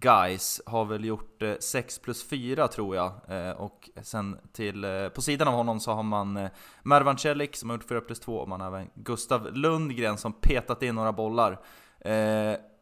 [0.00, 3.12] Guys har väl gjort eh, 6 plus 4 tror jag.
[3.28, 6.48] Eh, och sen till, eh, på sidan av honom så har man
[6.82, 10.32] Mervan Celik som har gjort 4 plus 2 och man har även Gustav Lundgren som
[10.32, 11.60] petat in några bollar.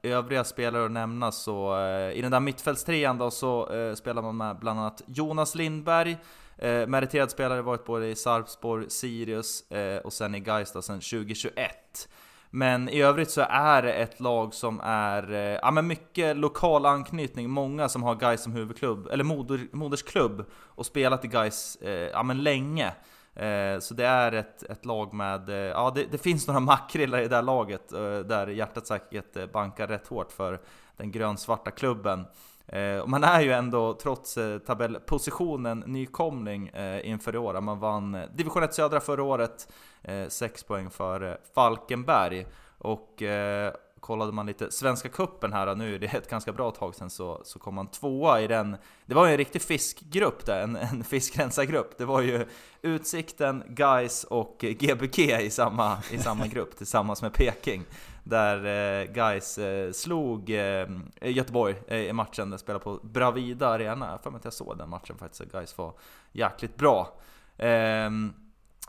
[0.03, 1.79] Övriga spelare att nämna så
[2.15, 6.17] i den där mittfältstrean då så spelar man med bland annat Jonas Lindberg,
[6.87, 9.65] meriterad spelare, varit både i Sarpsborg, Sirius
[10.05, 12.09] och sen i Gais sen 2021.
[12.57, 16.87] Men i övrigt så är det ett lag som är, eh, ja men mycket lokal
[16.87, 21.91] anknytning, många som har Gais som huvudklubb, eller moder, modersklubb, och spelat i Gais eh,
[21.93, 22.93] ja men länge.
[23.35, 27.21] Eh, så det är ett, ett lag med, eh, ja det, det finns några makrillar
[27.21, 30.61] i det här laget, eh, där hjärtat säkert bankar rätt hårt för
[30.97, 32.25] den grönsvarta klubben.
[32.67, 37.61] Eh, man är ju ändå, trots eh, tabellpositionen, nykomling eh, inför i år.
[37.61, 39.69] Man vann Division 1 Södra förra året,
[40.29, 42.47] 6 poäng för Falkenberg.
[42.79, 43.23] Och
[44.01, 47.41] kollade man lite Svenska Kuppen här nu, det är ett ganska bra tag sedan, så,
[47.45, 48.77] så kom man tvåa i den.
[49.07, 51.99] Det var ju en riktig fiskgrupp där, en, en fiskrensargrupp.
[51.99, 52.47] Det var ju
[52.83, 57.85] Utsikten, Guys och GBG i samma, i samma grupp tillsammans med Peking.
[58.25, 60.89] Där eh, Guys eh, slog eh,
[61.21, 64.11] Göteborg i matchen, den spelade på Bravida Arena.
[64.11, 65.93] Jag för mig att jag såg den matchen faktiskt, Guys var
[66.33, 67.21] jäkligt bra.
[67.57, 68.33] Ehm,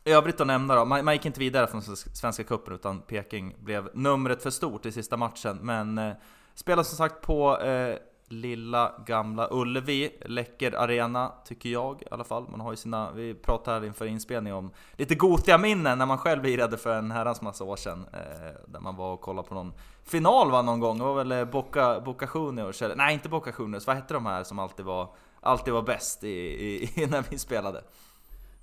[0.04, 3.56] I övrigt att nämna då, man, man gick inte vidare från Svenska Cupen utan Peking
[3.60, 5.60] blev numret för stort i sista matchen.
[5.62, 6.14] Men eh,
[6.56, 7.98] spelade som sagt på eh,
[8.28, 12.46] lilla gamla Ullevi, läcker arena tycker jag i alla fall.
[12.50, 16.18] Man har ju sina, vi pratade här inför inspelning om lite gotiga minnen när man
[16.18, 18.06] själv lirade för en herrans massa år sedan.
[18.14, 18.20] Eh,
[18.68, 19.74] där man var och kollade på någon
[20.04, 23.54] final va, någon gång, det var väl eh, Boca, Boca Juniors, eller nej inte Boca
[23.60, 25.10] Juniors, vad hette de här som alltid var,
[25.42, 27.82] alltid var bäst i, i, i när vi spelade?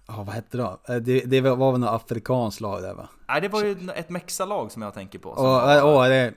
[0.06, 0.94] Ja, oh, vad hette det då?
[0.94, 3.08] Eh, det, det var väl något afrikanskt lag där va?
[3.28, 5.34] Nej, det var ju ett Mexa-lag som jag tänker på.
[5.38, 6.34] Åh, oh, oh, det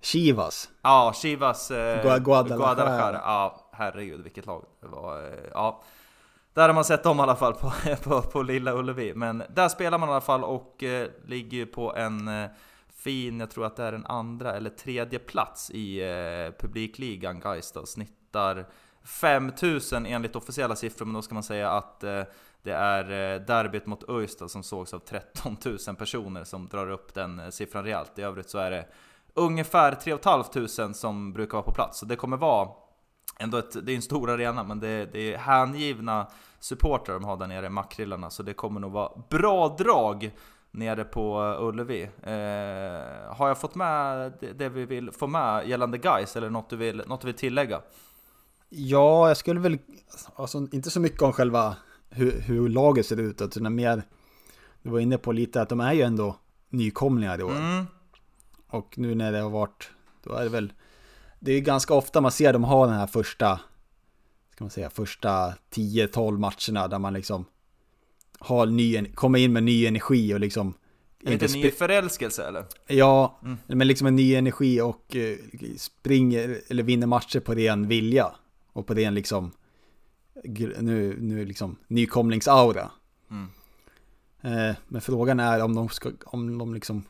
[0.00, 0.70] Chivas.
[0.82, 2.56] Ja, Chivas eh, Guadalajara.
[2.56, 3.20] Guadalajara.
[3.24, 5.22] Ja, herregud vilket lag det var.
[5.22, 5.82] Eh, ja.
[6.54, 7.72] Där har man sett dem i alla fall på,
[8.02, 9.14] på, på Lilla Ullevi.
[9.14, 12.50] Men där spelar man i alla fall och eh, ligger på en eh,
[12.94, 17.40] fin, jag tror att det är en andra eller tredje plats i eh, publikligan.
[17.40, 18.66] Gais då, snittar
[19.02, 22.22] 5000 enligt officiella siffror, men då ska man säga att eh,
[22.62, 27.14] det är eh, derbyt mot ÖIS som sågs av 13 000 personer som drar upp
[27.14, 28.18] den siffran rejält.
[28.18, 28.86] I övrigt så är det
[29.38, 31.98] ungefär 3 500 som brukar vara på plats.
[31.98, 32.68] Så det kommer vara
[33.38, 36.26] ändå ett, det är en stor arena, men det, det är hängivna
[36.60, 38.30] supportrar de har där nere, Makrillarna.
[38.30, 40.30] Så det kommer nog vara bra drag
[40.70, 42.02] nere på Ullevi.
[42.02, 46.70] Eh, har jag fått med det, det, vi vill få med gällande guys eller något
[46.70, 47.80] du vill, något du vill tillägga?
[48.68, 49.78] Ja, jag skulle väl,
[50.36, 51.76] alltså inte så mycket om själva
[52.10, 54.02] hur, hur laget ser ut, utan mer,
[54.82, 56.36] du var inne på lite att de är ju ändå
[56.70, 57.56] nykomlingar i år.
[57.56, 57.86] Mm.
[58.68, 59.90] Och nu när det har varit,
[60.22, 60.72] då är det väl,
[61.40, 63.60] det är ganska ofta man ser dem ha den här första,
[64.52, 67.44] ska man säga, första 10-12 matcherna där man liksom
[68.38, 70.74] har ny, kommer in med ny energi och liksom
[71.20, 72.64] Lite ny förälskelse eller?
[72.86, 73.58] Ja, mm.
[73.66, 75.36] men liksom en ny energi och uh,
[75.76, 78.34] springer eller vinner matcher på ren vilja.
[78.72, 79.50] Och på ren liksom,
[80.78, 82.90] nu, nu liksom nykomlingsaura.
[83.30, 83.48] Mm.
[84.44, 87.04] Uh, men frågan är om de, ska, om de liksom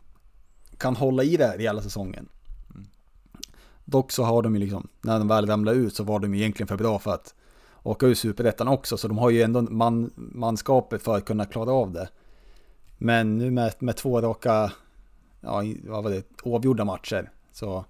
[0.79, 2.29] kan hålla i det här hela säsongen.
[2.75, 2.87] Mm.
[3.85, 6.41] Dock så har de ju liksom, när de väl ramlar ut så var de ju
[6.41, 7.35] egentligen för bra för att
[7.83, 8.97] åka ur superettan också.
[8.97, 12.09] Så de har ju ändå man, manskapet för att kunna klara av det.
[12.99, 14.73] Men nu med, med två raka,
[15.41, 17.31] ja vad var det, oavgjorda matcher.
[17.53, 17.85] Så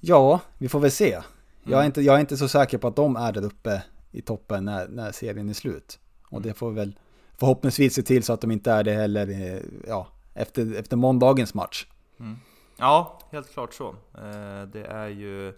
[0.00, 1.12] ja, vi får väl se.
[1.12, 1.24] Mm.
[1.62, 1.86] Jag, är mm.
[1.86, 4.88] inte, jag är inte så säker på att de är där uppe i toppen när,
[4.88, 5.98] när serien är slut.
[6.30, 6.98] Och det får väl
[7.36, 10.08] förhoppningsvis se till så att de inte är det heller eh, ja,
[10.38, 11.86] efter, efter måndagens match.
[12.20, 12.36] Mm.
[12.76, 13.88] Ja, helt klart så.
[13.88, 15.52] Eh, det är ju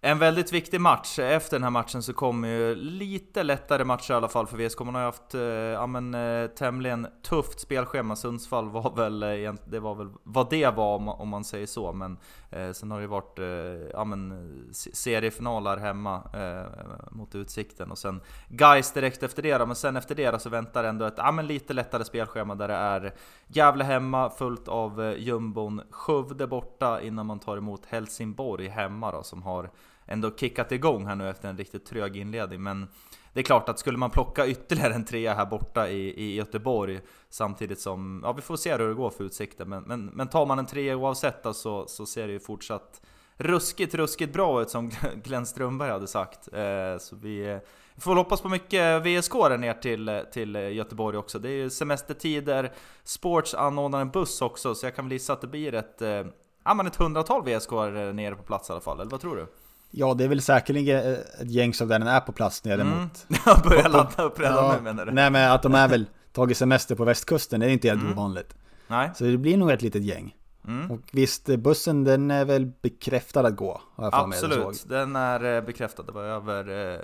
[0.00, 1.18] en väldigt viktig match.
[1.18, 4.80] Efter den här matchen så kommer ju lite lättare matcher i alla fall för VSK.
[4.80, 8.16] Man har ju haft eh, ja, men, eh, tämligen tufft spelschema.
[8.16, 9.20] Sundsvall var väl,
[9.64, 11.92] det var väl vad det var om, om man säger så.
[11.92, 12.18] Men
[12.50, 13.46] eh, sen har det varit eh,
[13.92, 16.66] ja, men, seriefinaler hemma eh,
[17.10, 19.58] mot Utsikten och sen Guys direkt efter det.
[19.58, 19.66] Då.
[19.66, 22.68] Men sen efter det då, så väntar ändå ett ja, men, lite lättare spelschema där
[22.68, 23.14] det är
[23.46, 25.82] Gävle hemma fullt av eh, jumbon.
[25.90, 29.70] Skövde borta innan man tar emot Helsingborg hemma då som har
[30.06, 32.62] ändå kickat igång här nu efter en riktigt trög inledning.
[32.62, 32.88] Men
[33.32, 37.00] det är klart att skulle man plocka ytterligare en trea här borta i, i Göteborg
[37.28, 39.68] samtidigt som, ja vi får se hur det går för Utsikten.
[39.68, 43.00] Men, men, men tar man en trea oavsett då, så, så ser det ju fortsatt
[43.36, 44.90] ruskigt, ruskigt bra ut som
[45.24, 46.48] Glenn Strömberg hade sagt.
[46.52, 47.60] Eh, så vi,
[47.94, 51.38] vi får hoppas på mycket VSK där ner till, till Göteborg också.
[51.38, 52.72] Det är ju semestertider,
[53.04, 56.26] Sports anordnar en buss också, så jag kan väl gissa att det blir ett, eh,
[56.64, 59.46] ja, men ett hundratal VSK nere på plats i alla fall, eller vad tror du?
[59.90, 60.98] Ja, det är väl säkerligen
[61.40, 62.98] ett gäng som den är på plats nere mm.
[62.98, 63.26] mot...
[63.46, 65.12] Ja, börjar ladda upp redan ja, nu menar du?
[65.12, 68.12] Nej, men att de är väl tagit semester på västkusten, det är inte helt mm.
[68.12, 68.54] ovanligt.
[68.86, 69.10] Nej.
[69.14, 70.34] Så det blir nog ett litet gäng.
[70.68, 70.90] Mm.
[70.90, 73.80] Och visst, bussen den är väl bekräftad att gå?
[73.94, 76.02] Har jag Absolut, den är eh, bekräftad.
[76.02, 77.00] Det var över, eh,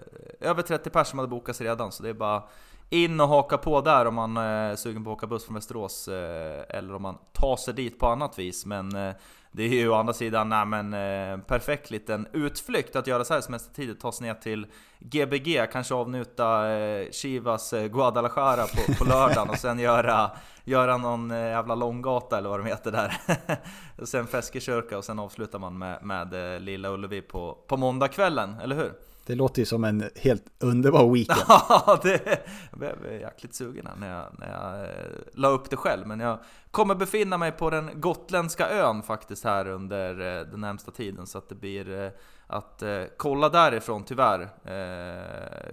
[0.50, 2.42] över 30 personer som hade bokat sig redan, så det är bara
[2.90, 6.08] in och haka på där om man är sugen på att åka buss från Västerås
[6.08, 8.66] eh, eller om man tar sig dit på annat vis.
[8.66, 9.14] Men
[9.56, 13.34] det är ju å andra sidan nej, men, eh, perfekt liten utflykt att göra så
[13.34, 14.66] här semestertider, ta sig ner till
[14.98, 20.30] Gbg, kanske avnjuta eh, Chivas eh, Guadalajara på, på lördagen och sen göra,
[20.64, 23.16] göra någon eh, jävla långgata eller vad de heter där.
[24.06, 28.76] sen Feskekyrka och sen avslutar man med, med eh, Lilla Ullevi på, på måndagskvällen, eller
[28.76, 28.92] hur?
[29.26, 31.40] Det låter ju som en helt underbar weekend.
[31.48, 36.06] Ja, det, jag blev jäkligt sugen när jag, när jag eh, la upp det själv.
[36.06, 36.38] Men jag
[36.70, 41.26] kommer befinna mig på den gotländska ön faktiskt här under eh, den närmsta tiden.
[41.26, 42.10] Så att det blir eh,
[42.46, 42.82] att
[43.16, 44.48] kolla därifrån tyvärr.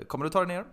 [0.08, 0.66] Kommer du ta dig ner?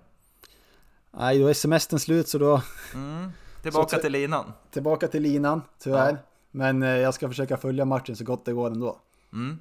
[1.10, 2.62] Nej, då är semestern slut så då...
[2.94, 3.32] Mm.
[3.62, 4.52] Tillbaka så, till linan.
[4.70, 6.12] Tillbaka till linan, tyvärr.
[6.12, 6.16] Ja.
[6.50, 9.00] Men jag ska försöka följa matchen så gott det går ändå.
[9.32, 9.58] Mm.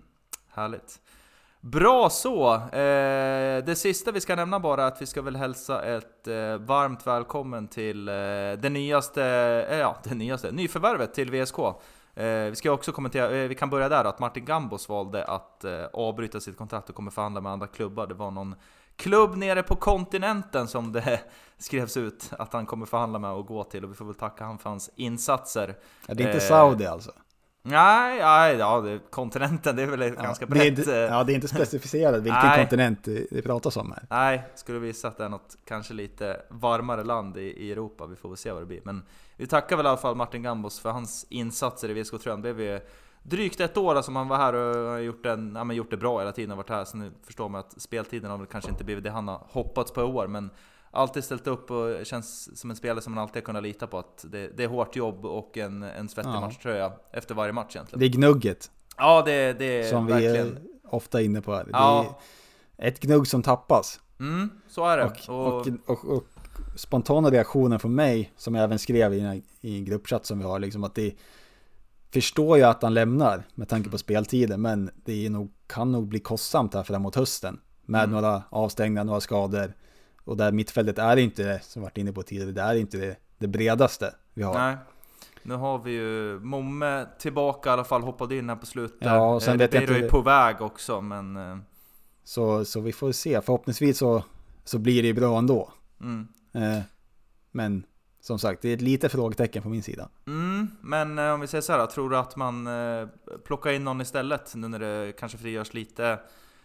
[0.50, 1.00] Härligt.
[1.62, 2.54] Bra så!
[2.56, 6.58] Eh, det sista vi ska nämna bara är att vi ska väl hälsa ett eh,
[6.58, 8.14] varmt välkommen till eh,
[8.60, 9.22] det nyaste,
[9.72, 11.56] ja det nyaste, nyförvärvet till VSK.
[12.50, 16.58] Vi ska också kommentera, vi kan börja där att Martin Gambos valde att avbryta sitt
[16.58, 18.08] kontrakt och kommer förhandla med andra klubbar.
[18.08, 18.56] Det var någon
[18.96, 21.20] klubb nere på kontinenten som det
[21.58, 24.44] skrevs ut att han kommer förhandla med och gå till och vi får väl tacka
[24.44, 25.76] han för hans insatser.
[26.08, 27.12] Ja, det är inte Saudi alltså?
[27.64, 30.86] Nej, nej ja, det, kontinenten det är väl ja, ganska brett.
[30.86, 34.06] Det är, ja, det är inte specificerat vilken nej, kontinent det pratas om här.
[34.10, 38.06] Nej, skulle visa att det är något kanske lite varmare land i, i Europa.
[38.06, 38.82] Vi får väl se vad det blir.
[38.84, 39.04] Men
[39.38, 42.42] vi tackar väl i alla fall Martin Gambos för hans insatser i VSK-tröjan.
[42.42, 42.80] Det blev ju
[43.24, 46.32] drygt ett år som han var här och gjort, en, ja, gjort det bra hela
[46.32, 46.58] tiden.
[46.58, 46.86] varit här.
[46.86, 49.92] Så nu förstår man att speltiden har väl kanske inte blivit det han har hoppats
[49.92, 50.28] på i år.
[50.28, 50.50] Men
[50.92, 54.26] alltid ställt upp och känns som en spelare som man alltid kunnat lita på att
[54.28, 56.42] det, det är hårt jobb och en, en svettig ja.
[56.42, 58.00] matchtröja efter varje match egentligen.
[58.00, 58.72] Det är gnugget.
[58.98, 60.34] Ja, det, det är Som verkligen...
[60.34, 61.68] vi är ofta inne på här.
[61.72, 62.20] Ja.
[62.78, 64.00] Det är ett gnugg som tappas.
[64.20, 65.06] Mm, så är det.
[65.28, 66.24] Och, och, och, och,
[66.76, 70.60] spontana reaktionen från mig, som jag även skrev i, i en gruppchatt som vi har,
[70.60, 71.16] liksom att det
[72.12, 76.20] förstår ju att han lämnar med tanke på speltiden, men det nog, kan nog bli
[76.20, 77.60] kostsamt här framåt hösten.
[77.86, 78.12] Med mm.
[78.12, 79.74] några avstängningar, några skador.
[80.30, 83.48] Och där mittfältet är inte som varit inne på tidigare, det är inte det, det
[83.48, 84.54] bredaste vi har.
[84.54, 84.78] Nej.
[85.44, 88.98] Nu har vi ju Momme tillbaka i alla fall, hoppade in här på slutet.
[89.02, 89.96] Ja, och sen eh, vet jag inte...
[89.96, 91.38] är på väg också, men...
[91.38, 91.58] Eh,
[92.24, 94.24] så, så vi får se, förhoppningsvis så,
[94.64, 95.74] så blir det bra ändå.
[96.02, 96.28] Mm.
[96.54, 96.84] Eh,
[97.52, 97.84] men
[98.22, 100.10] som sagt, det är ett litet frågetecken på min sida.
[100.28, 102.70] Mm, men om vi säger så här, tror du att man
[103.46, 106.20] plockar in någon istället nu när det kanske frigörs lite,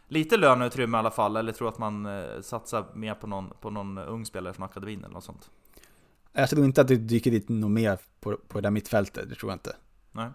[0.09, 1.37] lite löneutrymme i alla fall?
[1.37, 5.05] Eller tror att man eh, satsar mer på någon, på någon ung spelare från akademin
[5.05, 5.51] eller något sånt?
[6.33, 9.35] Jag tror inte att det dyker dit något mer på, på det där mittfältet, det
[9.35, 9.77] tror jag inte.
[10.13, 10.31] Nej.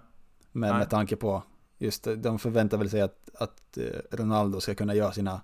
[0.52, 0.80] Men Nej.
[0.80, 1.44] med tanke på,
[1.78, 3.78] just de förväntar väl sig att, att
[4.12, 5.42] Ronaldo ska kunna göra sina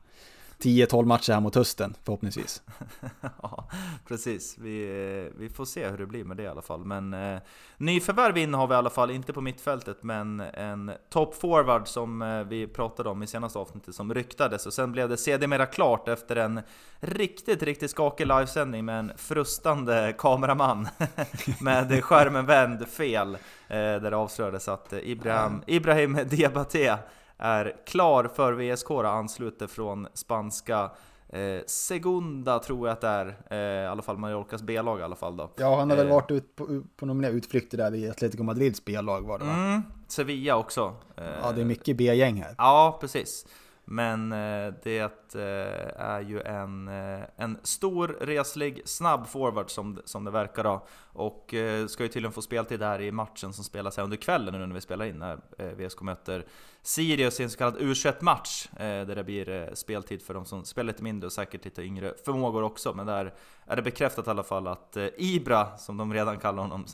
[0.60, 2.62] 10-12 matcher här mot hösten förhoppningsvis.
[3.42, 3.70] ja,
[4.08, 4.58] precis.
[4.58, 6.86] Vi, vi får se hur det blir med det i alla fall.
[6.86, 7.40] Men eh,
[7.78, 12.22] nyförvärv in har vi i alla fall, inte på mittfältet, men en top forward som
[12.22, 16.08] eh, vi pratade om i senaste avsnittet som ryktades och sen blev det sedermera klart
[16.08, 16.62] efter en
[17.00, 20.88] riktigt, riktigt skakig livesändning med en frustande kameraman
[21.62, 23.38] med skärmen vänd fel.
[23.68, 26.98] Eh, där det avslöjades att Ibrahim, Ibrahim Diabaté
[27.38, 30.92] är klar för VSK och ansluter från spanska
[31.30, 35.16] eh, Segunda tror jag att det är, eh, i alla fall Mallorcas B-lag i alla
[35.16, 35.52] fall då.
[35.56, 38.86] Ja, han har väl eh, varit ut på, på några utflykter där i Atletico Madrids
[38.86, 39.54] B-lag var det va?
[39.54, 40.96] Mm, Sevilla också.
[41.16, 42.56] ja, det är mycket B-gäng här.
[42.58, 43.46] Ja, precis.
[43.86, 50.24] Men eh, det eh, är ju en, eh, en stor, reslig, snabb forward som, som
[50.24, 50.88] det verkar då.
[51.14, 51.54] Och
[51.88, 54.76] ska ju tydligen få speltid här i matchen som spelas här under kvällen nu när
[54.76, 55.38] vi spelar in när
[55.76, 56.46] VSK möter
[56.86, 58.68] Sirius i en så kallad U21-match.
[58.78, 62.64] Där det blir speltid för de som spelar lite mindre och säkert lite yngre förmågor
[62.64, 62.94] också.
[62.94, 63.34] Men där
[63.66, 66.86] är det bekräftat i alla fall att Ibra, som de redan kallar honom,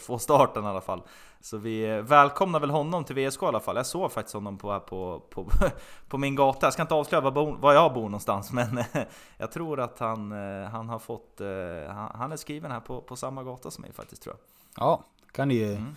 [0.00, 1.02] får starten i alla fall.
[1.44, 3.76] Så vi välkomnar väl honom till VSK i alla fall.
[3.76, 5.50] Jag såg faktiskt honom på, på, på,
[6.08, 6.66] på min gata.
[6.66, 8.84] Jag ska inte avslöja var, var jag bor någonstans, men
[9.36, 11.40] jag tror att han, eh, han har fått...
[11.40, 11.46] Eh,
[12.14, 14.84] han är skriven här på, på samma gata som mig faktiskt, tror jag.
[14.84, 15.62] Ja, kan ni...
[15.62, 15.94] Mm.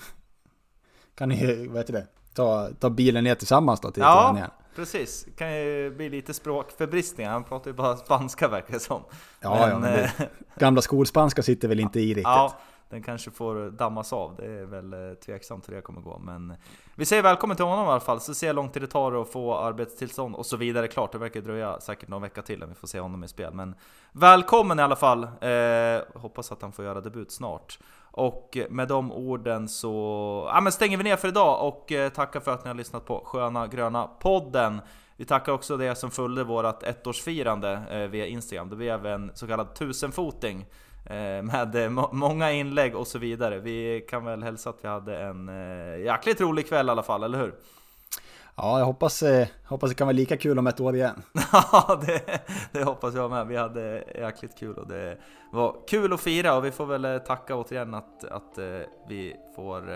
[1.15, 2.07] Kan ni, vad heter det?
[2.37, 4.49] Ta, ta bilen ner tillsammans då till Ja, träningen.
[4.75, 5.25] precis.
[5.37, 7.31] kan ju bli lite språkförbristningar.
[7.31, 9.01] Han pratar ju bara spanska verkar det som.
[9.41, 10.25] Ja, men, ja, men det, eh,
[10.59, 12.23] gamla skolspanska sitter väl inte i riktigt.
[12.23, 12.53] Ja,
[12.89, 14.35] den kanske får dammas av.
[14.35, 16.19] Det är väl eh, tveksamt hur det kommer gå.
[16.19, 16.53] Men
[16.95, 19.21] vi säger välkommen till honom i alla fall, så ser hur lång tid det tar
[19.21, 20.87] att få arbetstillstånd och så vidare.
[20.87, 23.53] Klart, det verkar dröja säkert någon vecka till innan vi får se honom i spel.
[23.53, 23.75] Men
[24.11, 25.23] välkommen i alla fall!
[25.23, 27.79] Eh, hoppas att han får göra debut snart.
[28.11, 32.39] Och med de orden så ja, men stänger vi ner för idag och eh, tackar
[32.39, 34.81] för att ni har lyssnat på Sköna Gröna podden.
[35.15, 38.69] Vi tackar också det som följde vårt ettårsfirande eh, via Instagram.
[38.69, 40.65] Det blev en så kallad tusenfoting.
[41.09, 43.59] Eh, med eh, många inlägg och så vidare.
[43.59, 47.23] Vi kan väl hälsa att vi hade en eh, jäkligt rolig kväll i alla fall,
[47.23, 47.53] eller hur?
[48.55, 49.23] Ja, jag hoppas,
[49.65, 51.23] hoppas det kan vara lika kul om ett år igen.
[51.51, 52.41] Ja, det,
[52.71, 53.47] det, hoppas jag med.
[53.47, 55.17] Vi hade jäkligt kul och det
[55.51, 58.59] var kul att fira och vi får väl tacka återigen att, att
[59.07, 59.89] vi får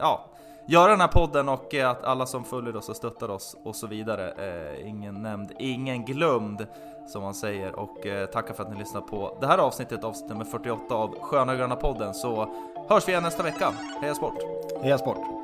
[0.00, 0.30] ja,
[0.68, 3.86] göra den här podden och att alla som följer oss och stöttar oss och så
[3.86, 4.34] vidare.
[4.84, 6.66] Ingen nämnd, ingen glömd
[7.06, 10.28] som man säger och eh, tackar för att ni lyssnar på det här avsnittet, avsnitt
[10.28, 12.54] nummer 48 av Sköna Gröna podden så
[12.88, 13.72] hörs vi igen nästa vecka.
[14.00, 14.38] Heja sport!
[14.82, 15.43] Heja sport!